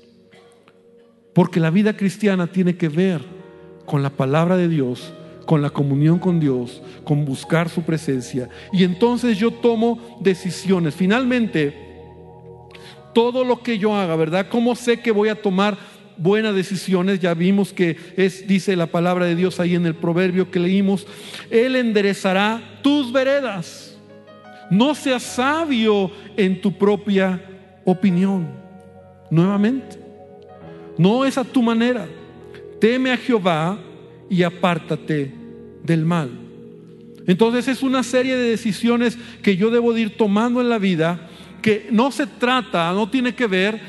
Porque 1.34 1.60
la 1.60 1.70
vida 1.70 1.96
cristiana 1.96 2.48
tiene 2.48 2.76
que 2.76 2.90
ver 2.90 3.22
con 3.86 4.02
la 4.02 4.10
palabra 4.10 4.58
de 4.58 4.68
Dios, 4.68 5.14
con 5.46 5.62
la 5.62 5.70
comunión 5.70 6.18
con 6.18 6.40
Dios, 6.40 6.82
con 7.04 7.24
buscar 7.24 7.70
su 7.70 7.84
presencia. 7.84 8.50
Y 8.74 8.84
entonces 8.84 9.38
yo 9.38 9.52
tomo 9.52 10.18
decisiones. 10.22 10.96
Finalmente, 10.96 11.91
todo 13.14 13.44
lo 13.44 13.62
que 13.64 13.78
yo 13.78 13.96
haga, 13.96 14.16
¿verdad? 14.16 14.48
¿Cómo 14.50 14.76
sé 14.76 15.00
que 15.00 15.12
voy 15.12 15.30
a 15.30 15.42
tomar 15.42 15.78
buenas 16.18 16.56
decisiones? 16.56 17.20
Ya 17.20 17.34
vimos 17.34 17.74
que 17.74 17.98
es, 18.18 18.48
dice 18.48 18.76
la 18.76 18.88
palabra 18.88 19.26
de 19.26 19.36
Dios 19.36 19.60
ahí 19.60 19.76
en 19.76 19.86
el 19.86 19.96
proverbio 19.96 20.52
que 20.52 20.60
leímos, 20.60 21.08
Él 21.50 21.76
enderezará 21.76 22.80
tus 22.82 23.12
veredas. 23.12 23.98
No 24.70 24.96
seas 24.96 25.24
sabio 25.24 26.12
en 26.38 26.62
tu 26.62 26.78
propia 26.78 27.42
opinión. 27.86 28.48
Nuevamente, 29.30 29.98
no 30.98 31.26
es 31.26 31.38
a 31.38 31.44
tu 31.44 31.62
manera. 31.62 32.08
Teme 32.80 33.12
a 33.12 33.18
Jehová 33.18 33.78
y 34.30 34.44
apártate 34.44 35.34
del 35.84 36.06
mal. 36.06 36.30
Entonces 37.28 37.68
es 37.68 37.84
una 37.84 38.04
serie 38.04 38.36
de 38.36 38.50
decisiones 38.50 39.18
que 39.42 39.56
yo 39.56 39.70
debo 39.70 39.94
de 39.94 40.02
ir 40.02 40.18
tomando 40.18 40.62
en 40.62 40.70
la 40.70 40.80
vida 40.80 41.30
que 41.62 41.88
no 41.92 42.12
se 42.12 42.28
trata, 42.28 42.92
no 42.92 43.10
tiene 43.10 43.34
que 43.36 43.48
ver, 43.48 43.80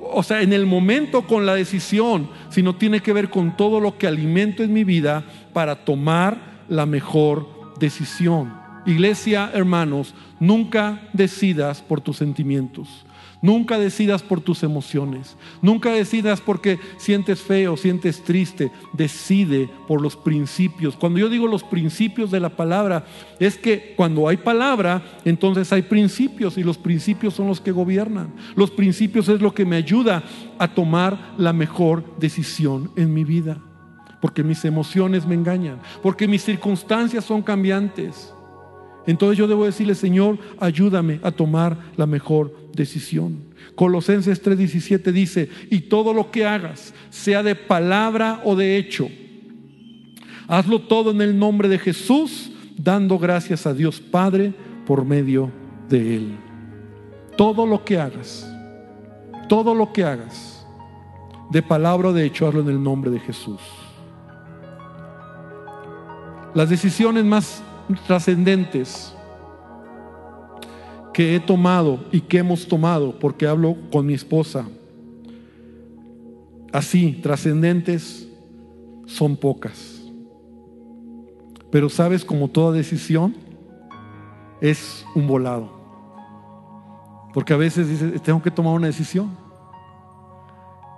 o 0.00 0.22
sea, 0.22 0.42
en 0.42 0.52
el 0.52 0.66
momento 0.66 1.22
con 1.26 1.46
la 1.46 1.54
decisión, 1.54 2.28
sino 2.48 2.74
tiene 2.74 3.00
que 3.00 3.12
ver 3.12 3.30
con 3.30 3.56
todo 3.56 3.80
lo 3.80 3.96
que 3.96 4.06
alimento 4.06 4.62
en 4.62 4.72
mi 4.72 4.84
vida 4.84 5.24
para 5.52 5.84
tomar 5.84 6.64
la 6.68 6.86
mejor 6.86 7.74
decisión. 7.78 8.52
Iglesia, 8.86 9.50
hermanos, 9.52 10.14
nunca 10.38 11.08
decidas 11.12 11.82
por 11.82 12.00
tus 12.00 12.16
sentimientos. 12.16 13.04
Nunca 13.42 13.78
decidas 13.78 14.22
por 14.22 14.42
tus 14.42 14.62
emociones. 14.62 15.36
Nunca 15.62 15.90
decidas 15.90 16.42
porque 16.42 16.78
sientes 16.98 17.40
feo, 17.40 17.76
sientes 17.76 18.22
triste. 18.22 18.70
Decide 18.92 19.70
por 19.88 20.02
los 20.02 20.14
principios. 20.14 20.94
Cuando 20.94 21.18
yo 21.18 21.30
digo 21.30 21.46
los 21.46 21.64
principios 21.64 22.30
de 22.30 22.40
la 22.40 22.50
palabra, 22.50 23.06
es 23.38 23.56
que 23.56 23.94
cuando 23.96 24.28
hay 24.28 24.36
palabra, 24.36 25.02
entonces 25.24 25.72
hay 25.72 25.82
principios 25.82 26.58
y 26.58 26.62
los 26.62 26.76
principios 26.76 27.32
son 27.32 27.46
los 27.46 27.62
que 27.62 27.72
gobiernan. 27.72 28.34
Los 28.56 28.70
principios 28.70 29.28
es 29.30 29.40
lo 29.40 29.54
que 29.54 29.64
me 29.64 29.76
ayuda 29.76 30.22
a 30.58 30.68
tomar 30.68 31.32
la 31.38 31.54
mejor 31.54 32.04
decisión 32.18 32.90
en 32.96 33.14
mi 33.14 33.24
vida. 33.24 33.58
Porque 34.20 34.42
mis 34.42 34.66
emociones 34.66 35.26
me 35.26 35.34
engañan. 35.34 35.80
Porque 36.02 36.28
mis 36.28 36.44
circunstancias 36.44 37.24
son 37.24 37.40
cambiantes. 37.40 38.34
Entonces 39.06 39.38
yo 39.38 39.46
debo 39.46 39.64
decirle, 39.64 39.94
Señor, 39.94 40.38
ayúdame 40.58 41.20
a 41.22 41.30
tomar 41.30 41.78
la 41.96 42.06
mejor 42.06 42.54
decisión. 42.72 43.42
Colosenses 43.74 44.42
3:17 44.42 45.12
dice, 45.12 45.48
y 45.70 45.82
todo 45.82 46.12
lo 46.12 46.30
que 46.30 46.46
hagas, 46.46 46.94
sea 47.10 47.42
de 47.42 47.54
palabra 47.54 48.40
o 48.44 48.56
de 48.56 48.76
hecho, 48.76 49.08
hazlo 50.48 50.80
todo 50.82 51.10
en 51.10 51.20
el 51.20 51.38
nombre 51.38 51.68
de 51.68 51.78
Jesús, 51.78 52.50
dando 52.76 53.18
gracias 53.18 53.66
a 53.66 53.74
Dios 53.74 54.00
Padre 54.00 54.52
por 54.86 55.04
medio 55.04 55.50
de 55.88 56.16
Él. 56.16 56.36
Todo 57.36 57.66
lo 57.66 57.84
que 57.84 57.98
hagas, 57.98 58.50
todo 59.48 59.74
lo 59.74 59.92
que 59.92 60.04
hagas, 60.04 60.66
de 61.50 61.62
palabra 61.62 62.08
o 62.08 62.12
de 62.12 62.24
hecho, 62.24 62.46
hazlo 62.46 62.60
en 62.60 62.68
el 62.68 62.82
nombre 62.82 63.10
de 63.10 63.20
Jesús. 63.20 63.60
Las 66.54 66.68
decisiones 66.68 67.24
más 67.24 67.62
trascendentes 68.06 69.14
que 71.12 71.34
he 71.34 71.40
tomado 71.40 72.04
y 72.12 72.20
que 72.20 72.38
hemos 72.38 72.66
tomado, 72.66 73.18
porque 73.18 73.46
hablo 73.46 73.76
con 73.90 74.06
mi 74.06 74.14
esposa, 74.14 74.66
así, 76.72 77.18
trascendentes, 77.22 78.28
son 79.06 79.36
pocas. 79.36 80.02
Pero 81.70 81.88
sabes, 81.88 82.24
como 82.24 82.48
toda 82.48 82.72
decisión, 82.72 83.34
es 84.60 85.04
un 85.14 85.26
volado. 85.26 85.70
Porque 87.32 87.52
a 87.52 87.56
veces 87.56 87.88
dices, 87.88 88.20
tengo 88.22 88.42
que 88.42 88.50
tomar 88.50 88.74
una 88.74 88.88
decisión. 88.88 89.30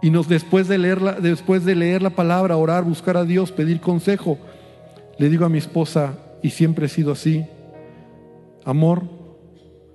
Y 0.00 0.10
nos, 0.10 0.28
después, 0.28 0.66
de 0.66 0.78
leerla, 0.78 1.12
después 1.12 1.64
de 1.64 1.74
leer 1.74 2.02
la 2.02 2.10
palabra, 2.10 2.56
orar, 2.56 2.84
buscar 2.84 3.16
a 3.16 3.24
Dios, 3.24 3.52
pedir 3.52 3.80
consejo, 3.80 4.38
le 5.18 5.28
digo 5.28 5.44
a 5.44 5.48
mi 5.48 5.58
esposa, 5.58 6.18
y 6.42 6.50
siempre 6.50 6.86
he 6.86 6.88
sido 6.88 7.12
así, 7.12 7.46
amor, 8.64 9.04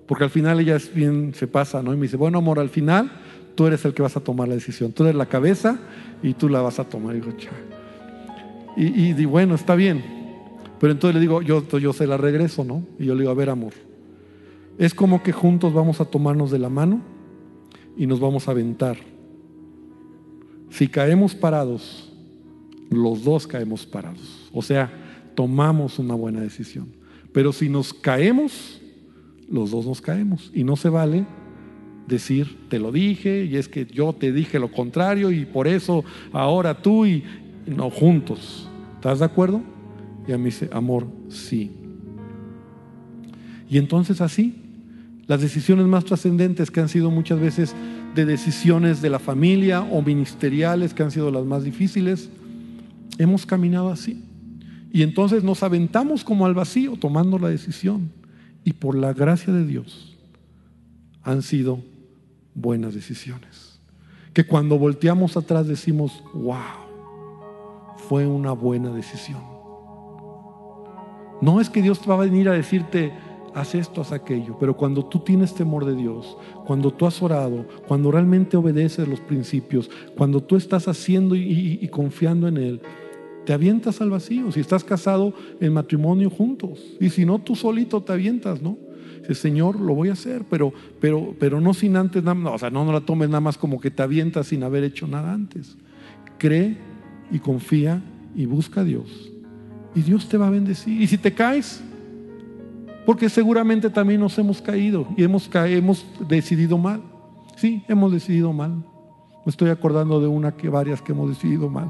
porque 0.08 0.24
al 0.24 0.30
final 0.30 0.60
ella 0.60 0.76
es 0.76 0.94
bien 0.94 1.34
se 1.36 1.48
pasa, 1.48 1.84
¿no? 1.84 1.94
Y 1.94 1.98
me 1.98 2.04
dice, 2.04 2.18
bueno, 2.18 2.38
amor, 2.38 2.60
al 2.60 2.70
final 2.70 3.12
tú 3.56 3.68
eres 3.68 3.84
el 3.86 3.94
que 3.94 4.02
vas 4.02 4.16
a 4.16 4.22
tomar 4.22 4.48
la 4.48 4.56
decisión. 4.56 4.94
Tú 4.94 5.04
eres 5.04 5.16
la 5.16 5.26
cabeza 5.26 5.80
y 6.24 6.34
tú 6.34 6.48
la 6.48 6.62
vas 6.62 6.80
a 6.80 6.86
tomar. 6.86 7.16
Y 7.16 7.20
digo, 7.20 7.34
Y, 8.78 9.22
y, 9.22 9.26
bueno, 9.26 9.56
está 9.56 9.76
bien. 9.76 10.04
Pero 10.80 10.94
entonces 10.94 11.16
le 11.16 11.22
digo, 11.22 11.42
yo, 11.42 11.68
yo 11.78 11.92
se 11.92 12.08
la 12.08 12.18
regreso, 12.18 12.64
¿no? 12.64 12.86
Y 12.98 13.06
yo 13.06 13.16
le 13.16 13.22
digo, 13.22 13.32
a 13.32 13.36
ver, 13.36 13.50
amor, 13.50 13.74
es 14.78 14.94
como 14.94 15.24
que 15.24 15.32
juntos 15.34 15.74
vamos 15.74 16.00
a 16.00 16.06
tomarnos 16.06 16.52
de 16.52 16.60
la 16.60 16.70
mano 16.70 17.02
y 17.98 18.08
nos 18.08 18.20
vamos 18.20 18.48
a 18.48 18.52
aventar. 18.52 18.98
Si 20.70 20.88
caemos 20.88 21.34
parados, 21.34 22.14
los 22.90 23.24
dos 23.24 23.48
caemos 23.48 23.86
parados. 23.86 24.50
O 24.54 24.62
sea, 24.62 24.92
tomamos 25.36 26.00
una 26.00 26.14
buena 26.14 26.42
decisión. 26.42 26.96
Pero 27.34 27.52
si 27.52 27.70
nos 27.70 27.94
caemos, 27.94 28.82
los 29.50 29.72
dos 29.72 29.86
nos 29.86 30.02
caemos. 30.02 30.52
Y 30.54 30.64
no 30.64 30.76
se 30.76 30.90
vale 30.90 31.26
decir, 32.08 32.58
te 32.70 32.80
lo 32.80 32.92
dije, 32.92 33.46
y 33.46 33.58
es 33.58 33.68
que 33.68 33.86
yo 33.86 34.14
te 34.14 34.32
dije 34.32 34.60
lo 34.60 34.72
contrario, 34.72 35.32
y 35.32 35.46
por 35.46 35.68
eso 35.68 36.04
ahora 36.32 36.82
tú 36.82 37.06
y 37.06 37.24
no 37.66 37.90
juntos. 37.90 38.70
¿Estás 38.96 39.20
de 39.20 39.26
acuerdo? 39.26 39.62
Y 40.28 40.32
a 40.32 40.38
mí 40.38 40.46
dice, 40.46 40.70
amor, 40.72 41.08
sí. 41.30 41.72
Y 43.70 43.78
entonces 43.78 44.22
así, 44.22 44.56
las 45.28 45.42
decisiones 45.42 45.86
más 45.88 46.06
trascendentes 46.06 46.72
que 46.72 46.80
han 46.80 46.90
sido 46.90 47.12
muchas 47.12 47.40
veces 47.40 47.76
de 48.16 48.26
decisiones 48.26 49.02
de 49.02 49.10
la 49.10 49.20
familia 49.20 49.82
o 49.82 50.02
ministeriales 50.02 50.94
que 50.94 51.04
han 51.04 51.12
sido 51.12 51.30
las 51.32 51.46
más 51.46 51.64
difíciles, 51.64 52.30
hemos 53.18 53.46
caminado 53.46 53.90
así. 53.90 54.24
Y 54.92 55.04
entonces 55.04 55.44
nos 55.44 55.64
aventamos 55.64 56.24
como 56.24 56.46
al 56.46 56.54
vacío 56.54 56.96
tomando 56.96 57.38
la 57.38 57.50
decisión 57.50 58.10
y 58.68 58.74
por 58.74 58.96
la 58.96 59.14
gracia 59.14 59.54
de 59.54 59.66
Dios 59.66 60.18
han 61.24 61.42
sido 61.42 61.80
buenas 62.54 62.94
decisiones. 62.94 63.80
Que 64.34 64.46
cuando 64.46 64.78
volteamos 64.78 65.38
atrás 65.38 65.70
decimos, 65.70 66.22
wow, 66.34 67.96
fue 68.10 68.28
una 68.28 68.52
buena 68.52 68.90
decisión. 68.90 69.42
No 71.40 71.62
es 71.62 71.70
que 71.70 71.82
Dios 71.82 72.02
va 72.10 72.16
a 72.16 72.26
venir 72.26 72.50
a 72.50 72.52
decirte, 72.52 73.14
haz 73.56 73.74
esto, 73.74 74.02
haz 74.02 74.12
aquello, 74.12 74.58
pero 74.60 74.76
cuando 74.76 75.06
tú 75.06 75.20
tienes 75.20 75.56
temor 75.56 75.86
de 75.86 75.96
Dios, 75.96 76.38
cuando 76.66 76.92
tú 76.92 77.06
has 77.06 77.22
orado, 77.22 77.66
cuando 77.88 78.12
realmente 78.12 78.58
obedeces 78.58 79.08
los 79.08 79.22
principios, 79.22 79.90
cuando 80.18 80.44
tú 80.44 80.58
estás 80.58 80.90
haciendo 80.90 81.36
y, 81.36 81.80
y 81.82 81.88
confiando 81.88 82.50
en 82.50 82.58
Él, 82.58 82.82
te 83.48 83.54
avientas 83.54 84.02
al 84.02 84.10
vacío. 84.10 84.52
Si 84.52 84.60
estás 84.60 84.84
casado 84.84 85.34
en 85.62 85.72
matrimonio 85.72 86.30
juntos. 86.30 86.84
Y 87.00 87.10
si 87.10 87.26
no, 87.26 87.40
tú 87.40 87.56
solito 87.56 88.04
te 88.04 88.12
avientas, 88.12 88.62
¿no? 88.62 88.78
Dice, 89.22 89.36
Señor, 89.36 89.80
lo 89.80 89.96
voy 89.96 90.10
a 90.10 90.14
hacer, 90.14 90.44
pero, 90.50 90.74
pero, 91.00 91.34
pero 91.40 91.62
no 91.62 91.74
sin 91.74 91.96
antes, 91.96 92.22
no, 92.26 92.34
o 92.52 92.58
sea, 92.58 92.70
no, 92.70 92.84
no 92.84 92.92
la 92.92 93.00
tomes 93.00 93.30
nada 93.30 93.40
más 93.40 93.58
como 93.58 93.80
que 93.80 93.90
te 93.90 94.04
avientas 94.04 94.48
sin 94.48 94.64
haber 94.64 94.84
hecho 94.84 95.08
nada 95.08 95.32
antes. 95.32 95.78
Cree 96.38 96.76
y 97.32 97.40
confía 97.40 98.04
y 98.36 98.46
busca 98.46 98.82
a 98.82 98.84
Dios. 98.84 99.32
Y 99.96 100.02
Dios 100.02 100.28
te 100.28 100.36
va 100.36 100.48
a 100.48 100.52
bendecir. 100.52 101.02
Y 101.02 101.08
si 101.08 101.18
te 101.18 101.34
caes, 101.34 101.82
porque 103.06 103.30
seguramente 103.30 103.90
también 103.90 104.20
nos 104.20 104.38
hemos 104.38 104.62
caído 104.62 105.08
y 105.16 105.24
hemos, 105.24 105.50
hemos 105.56 106.06
decidido 106.28 106.78
mal. 106.78 107.02
Sí, 107.56 107.82
hemos 107.88 108.12
decidido 108.12 108.52
mal. 108.52 108.84
Me 109.46 109.52
estoy 109.52 109.70
acordando 109.70 110.20
de 110.20 110.28
una 110.28 110.52
que 110.52 110.68
varias 110.68 111.02
que 111.02 111.14
hemos 111.14 111.30
decidido 111.30 111.70
mal 111.70 111.90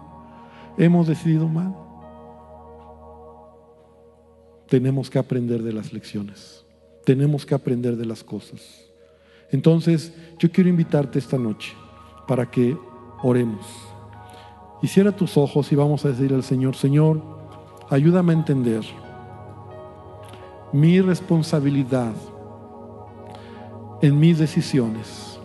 hemos 0.77 1.07
decidido 1.07 1.47
mal. 1.47 1.75
Tenemos 4.67 5.09
que 5.09 5.19
aprender 5.19 5.63
de 5.63 5.73
las 5.73 5.93
lecciones. 5.93 6.65
Tenemos 7.05 7.45
que 7.45 7.55
aprender 7.55 7.95
de 7.95 8.05
las 8.05 8.23
cosas. 8.23 8.61
Entonces, 9.51 10.13
yo 10.39 10.51
quiero 10.51 10.69
invitarte 10.69 11.19
esta 11.19 11.37
noche 11.37 11.73
para 12.27 12.49
que 12.49 12.77
oremos. 13.23 13.65
Y 14.81 14.87
cierra 14.87 15.11
tus 15.11 15.37
ojos 15.37 15.71
y 15.71 15.75
vamos 15.75 16.05
a 16.05 16.09
decir 16.09 16.33
al 16.33 16.43
Señor, 16.43 16.75
Señor, 16.75 17.21
ayúdame 17.89 18.33
a 18.33 18.37
entender 18.37 18.83
mi 20.73 20.99
responsabilidad 20.99 22.13
en 24.01 24.19
mis 24.19 24.37
decisiones. 24.37 25.39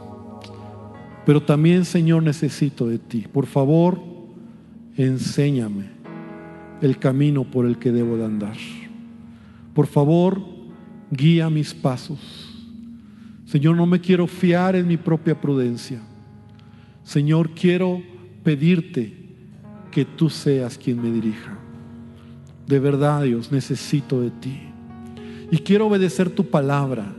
Pero 1.25 1.43
también, 1.43 1.85
Señor, 1.85 2.25
necesito 2.25 2.87
de 2.87 2.99
ti. 2.99 3.27
Por 3.33 3.47
favor, 3.47 4.12
enséñame 4.97 5.91
el 6.81 6.99
camino 6.99 7.45
por 7.45 7.67
el 7.67 7.79
que 7.79 7.93
debo 7.93 8.17
de 8.17 8.25
andar. 8.25 8.57
Por 9.75 9.87
favor, 9.87 10.43
guía 11.11 11.49
mis 11.49 11.73
pasos. 11.73 12.49
Señor, 13.47 13.77
no 13.77 13.87
me 13.87 14.01
quiero 14.01 14.27
fiar 14.27 14.77
en 14.77 14.89
mi 14.89 14.97
propia 14.97 15.41
prudencia. 15.41 16.01
Señor, 17.05 17.51
quiero 17.51 18.03
pedirte 18.43 19.15
que 19.91 20.05
tú 20.05 20.31
seas 20.31 20.79
quien 20.79 21.03
me 21.03 21.11
dirija. 21.11 21.59
De 22.67 22.79
verdad, 22.79 23.23
Dios, 23.25 23.53
necesito 23.53 24.21
de 24.21 24.31
ti. 24.31 24.61
Y 25.51 25.59
quiero 25.59 25.87
obedecer 25.87 26.31
tu 26.31 26.47
palabra. 26.47 27.15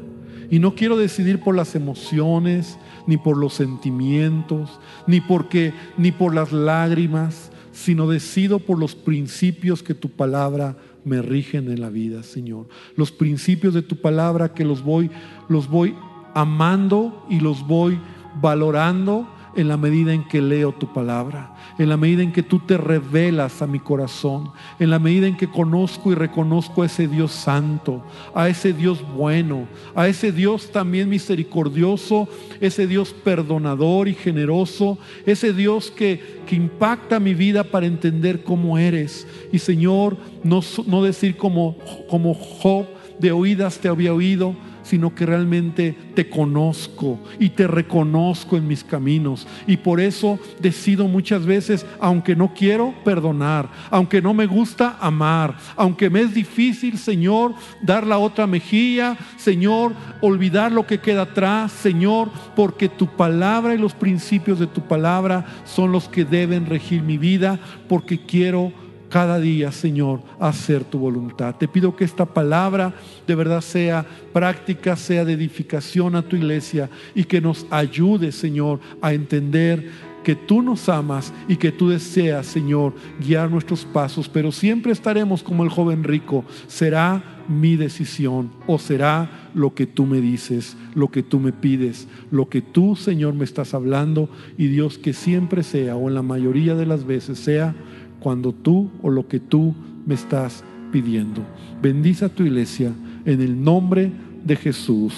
Y 0.49 0.59
no 0.59 0.75
quiero 0.75 0.97
decidir 0.97 1.39
por 1.39 1.55
las 1.55 1.75
emociones, 1.75 2.77
ni 3.05 3.17
por 3.17 3.37
los 3.37 3.53
sentimientos, 3.53 4.79
ni 5.07 5.21
porque 5.21 5.73
ni 5.97 6.11
por 6.11 6.33
las 6.33 6.51
lágrimas, 6.51 7.51
sino 7.73 8.07
decido 8.07 8.59
por 8.59 8.79
los 8.79 8.95
principios 8.95 9.83
que 9.83 9.95
tu 9.95 10.09
palabra 10.09 10.77
me 11.03 11.21
rigen 11.21 11.69
en 11.69 11.81
la 11.81 11.89
vida, 11.89 12.23
Señor. 12.23 12.67
Los 12.95 13.11
principios 13.11 13.73
de 13.73 13.81
tu 13.81 13.97
palabra 13.97 14.53
que 14.53 14.63
los 14.63 14.83
voy 14.83 15.11
los 15.49 15.67
voy 15.67 15.95
amando 16.33 17.25
y 17.29 17.41
los 17.41 17.67
voy 17.67 17.99
valorando 18.41 19.27
en 19.55 19.67
la 19.67 19.77
medida 19.77 20.13
en 20.13 20.23
que 20.23 20.41
leo 20.41 20.71
tu 20.71 20.91
palabra, 20.91 21.55
en 21.77 21.89
la 21.89 21.97
medida 21.97 22.23
en 22.23 22.31
que 22.31 22.43
tú 22.43 22.59
te 22.59 22.77
revelas 22.77 23.61
a 23.61 23.67
mi 23.67 23.79
corazón, 23.79 24.51
en 24.79 24.89
la 24.89 24.99
medida 24.99 25.27
en 25.27 25.37
que 25.37 25.49
conozco 25.49 26.11
y 26.11 26.15
reconozco 26.15 26.81
a 26.81 26.85
ese 26.85 27.07
Dios 27.07 27.31
santo, 27.31 28.03
a 28.33 28.49
ese 28.49 28.73
Dios 28.73 29.03
bueno, 29.15 29.67
a 29.95 30.07
ese 30.07 30.31
Dios 30.31 30.71
también 30.71 31.09
misericordioso, 31.09 32.27
ese 32.59 32.87
Dios 32.87 33.13
perdonador 33.13 34.07
y 34.07 34.13
generoso, 34.13 34.97
ese 35.25 35.53
Dios 35.53 35.91
que, 35.91 36.41
que 36.47 36.55
impacta 36.55 37.19
mi 37.19 37.33
vida 37.33 37.63
para 37.63 37.85
entender 37.85 38.43
cómo 38.43 38.77
eres. 38.77 39.27
Y 39.51 39.59
Señor, 39.59 40.17
no, 40.43 40.61
no 40.87 41.03
decir 41.03 41.37
como, 41.37 41.77
como 42.09 42.33
Job, 42.33 42.85
de 43.19 43.31
oídas 43.31 43.79
te 43.79 43.87
había 43.87 44.13
oído, 44.13 44.55
sino 44.83 45.15
que 45.15 45.25
realmente 45.25 45.95
te 46.13 46.29
conozco 46.29 47.19
y 47.39 47.49
te 47.49 47.67
reconozco 47.67 48.57
en 48.57 48.67
mis 48.67 48.83
caminos. 48.83 49.47
Y 49.67 49.77
por 49.77 49.99
eso 49.99 50.39
decido 50.59 51.07
muchas 51.07 51.45
veces, 51.45 51.85
aunque 51.99 52.35
no 52.35 52.53
quiero, 52.53 52.93
perdonar, 53.03 53.69
aunque 53.89 54.21
no 54.21 54.33
me 54.33 54.45
gusta, 54.45 54.97
amar, 54.99 55.57
aunque 55.75 56.09
me 56.09 56.21
es 56.21 56.33
difícil, 56.33 56.97
Señor, 56.97 57.53
dar 57.81 58.05
la 58.05 58.17
otra 58.17 58.47
mejilla, 58.47 59.17
Señor, 59.37 59.93
olvidar 60.21 60.71
lo 60.71 60.85
que 60.85 60.99
queda 60.99 61.23
atrás, 61.23 61.71
Señor, 61.71 62.29
porque 62.55 62.89
tu 62.89 63.07
palabra 63.07 63.73
y 63.73 63.77
los 63.77 63.93
principios 63.93 64.59
de 64.59 64.67
tu 64.67 64.81
palabra 64.81 65.45
son 65.65 65.91
los 65.91 66.07
que 66.07 66.25
deben 66.25 66.65
regir 66.65 67.01
mi 67.01 67.17
vida, 67.17 67.59
porque 67.87 68.25
quiero 68.25 68.71
cada 69.13 69.39
día, 69.39 69.71
Señor, 69.71 70.21
hacer 70.39 70.83
tu 70.83 70.97
voluntad. 70.97 71.53
Te 71.53 71.67
pido 71.67 71.95
que 71.95 72.03
esta 72.03 72.25
palabra 72.25 72.95
de 73.27 73.35
verdad 73.35 73.61
sea 73.61 74.03
práctica, 74.33 74.95
sea 74.95 75.23
de 75.23 75.33
edificación 75.33 76.15
a 76.15 76.23
tu 76.23 76.35
iglesia 76.35 76.89
y 77.13 77.25
que 77.25 77.39
nos 77.39 77.67
ayude, 77.69 78.31
Señor, 78.31 78.79
a 79.03 79.13
entender 79.13 79.87
que 80.23 80.33
tú 80.33 80.63
nos 80.63 80.89
amas 80.89 81.31
y 81.47 81.57
que 81.57 81.71
tú 81.71 81.89
deseas, 81.89 82.47
Señor, 82.47 82.95
guiar 83.19 83.51
nuestros 83.51 83.85
pasos, 83.85 84.27
pero 84.27 84.51
siempre 84.51 84.91
estaremos 84.91 85.43
como 85.43 85.63
el 85.63 85.69
joven 85.69 86.03
rico. 86.03 86.43
Será 86.65 87.43
mi 87.47 87.75
decisión 87.75 88.51
o 88.65 88.79
será 88.79 89.51
lo 89.53 89.75
que 89.75 89.85
tú 89.85 90.07
me 90.07 90.21
dices, 90.21 90.75
lo 90.95 91.11
que 91.11 91.21
tú 91.21 91.39
me 91.39 91.51
pides, 91.51 92.07
lo 92.31 92.49
que 92.49 92.63
tú, 92.63 92.95
Señor, 92.95 93.35
me 93.35 93.43
estás 93.43 93.75
hablando 93.75 94.27
y 94.57 94.69
Dios 94.69 94.97
que 94.97 95.13
siempre 95.13 95.61
sea 95.61 95.97
o 95.97 96.07
en 96.07 96.15
la 96.15 96.23
mayoría 96.23 96.73
de 96.73 96.87
las 96.87 97.05
veces 97.05 97.37
sea 97.37 97.75
cuando 98.23 98.53
tú 98.53 98.89
o 99.01 99.11
lo 99.11 99.27
que 99.27 99.39
tú 99.39 99.75
me 100.05 100.15
estás 100.15 100.63
pidiendo. 100.91 101.41
Bendice 101.81 102.25
a 102.25 102.29
tu 102.29 102.43
iglesia 102.43 102.93
en 103.25 103.41
el 103.41 103.61
nombre 103.61 104.11
de 104.43 104.55
Jesús. 104.55 105.13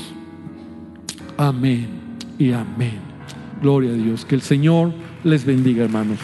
Amén 1.37 1.87
y 2.39 2.51
amén. 2.51 2.99
Gloria 3.61 3.91
a 3.91 3.95
Dios. 3.95 4.25
Que 4.25 4.35
el 4.35 4.41
Señor 4.41 4.91
les 5.23 5.45
bendiga, 5.45 5.83
hermanos. 5.83 6.19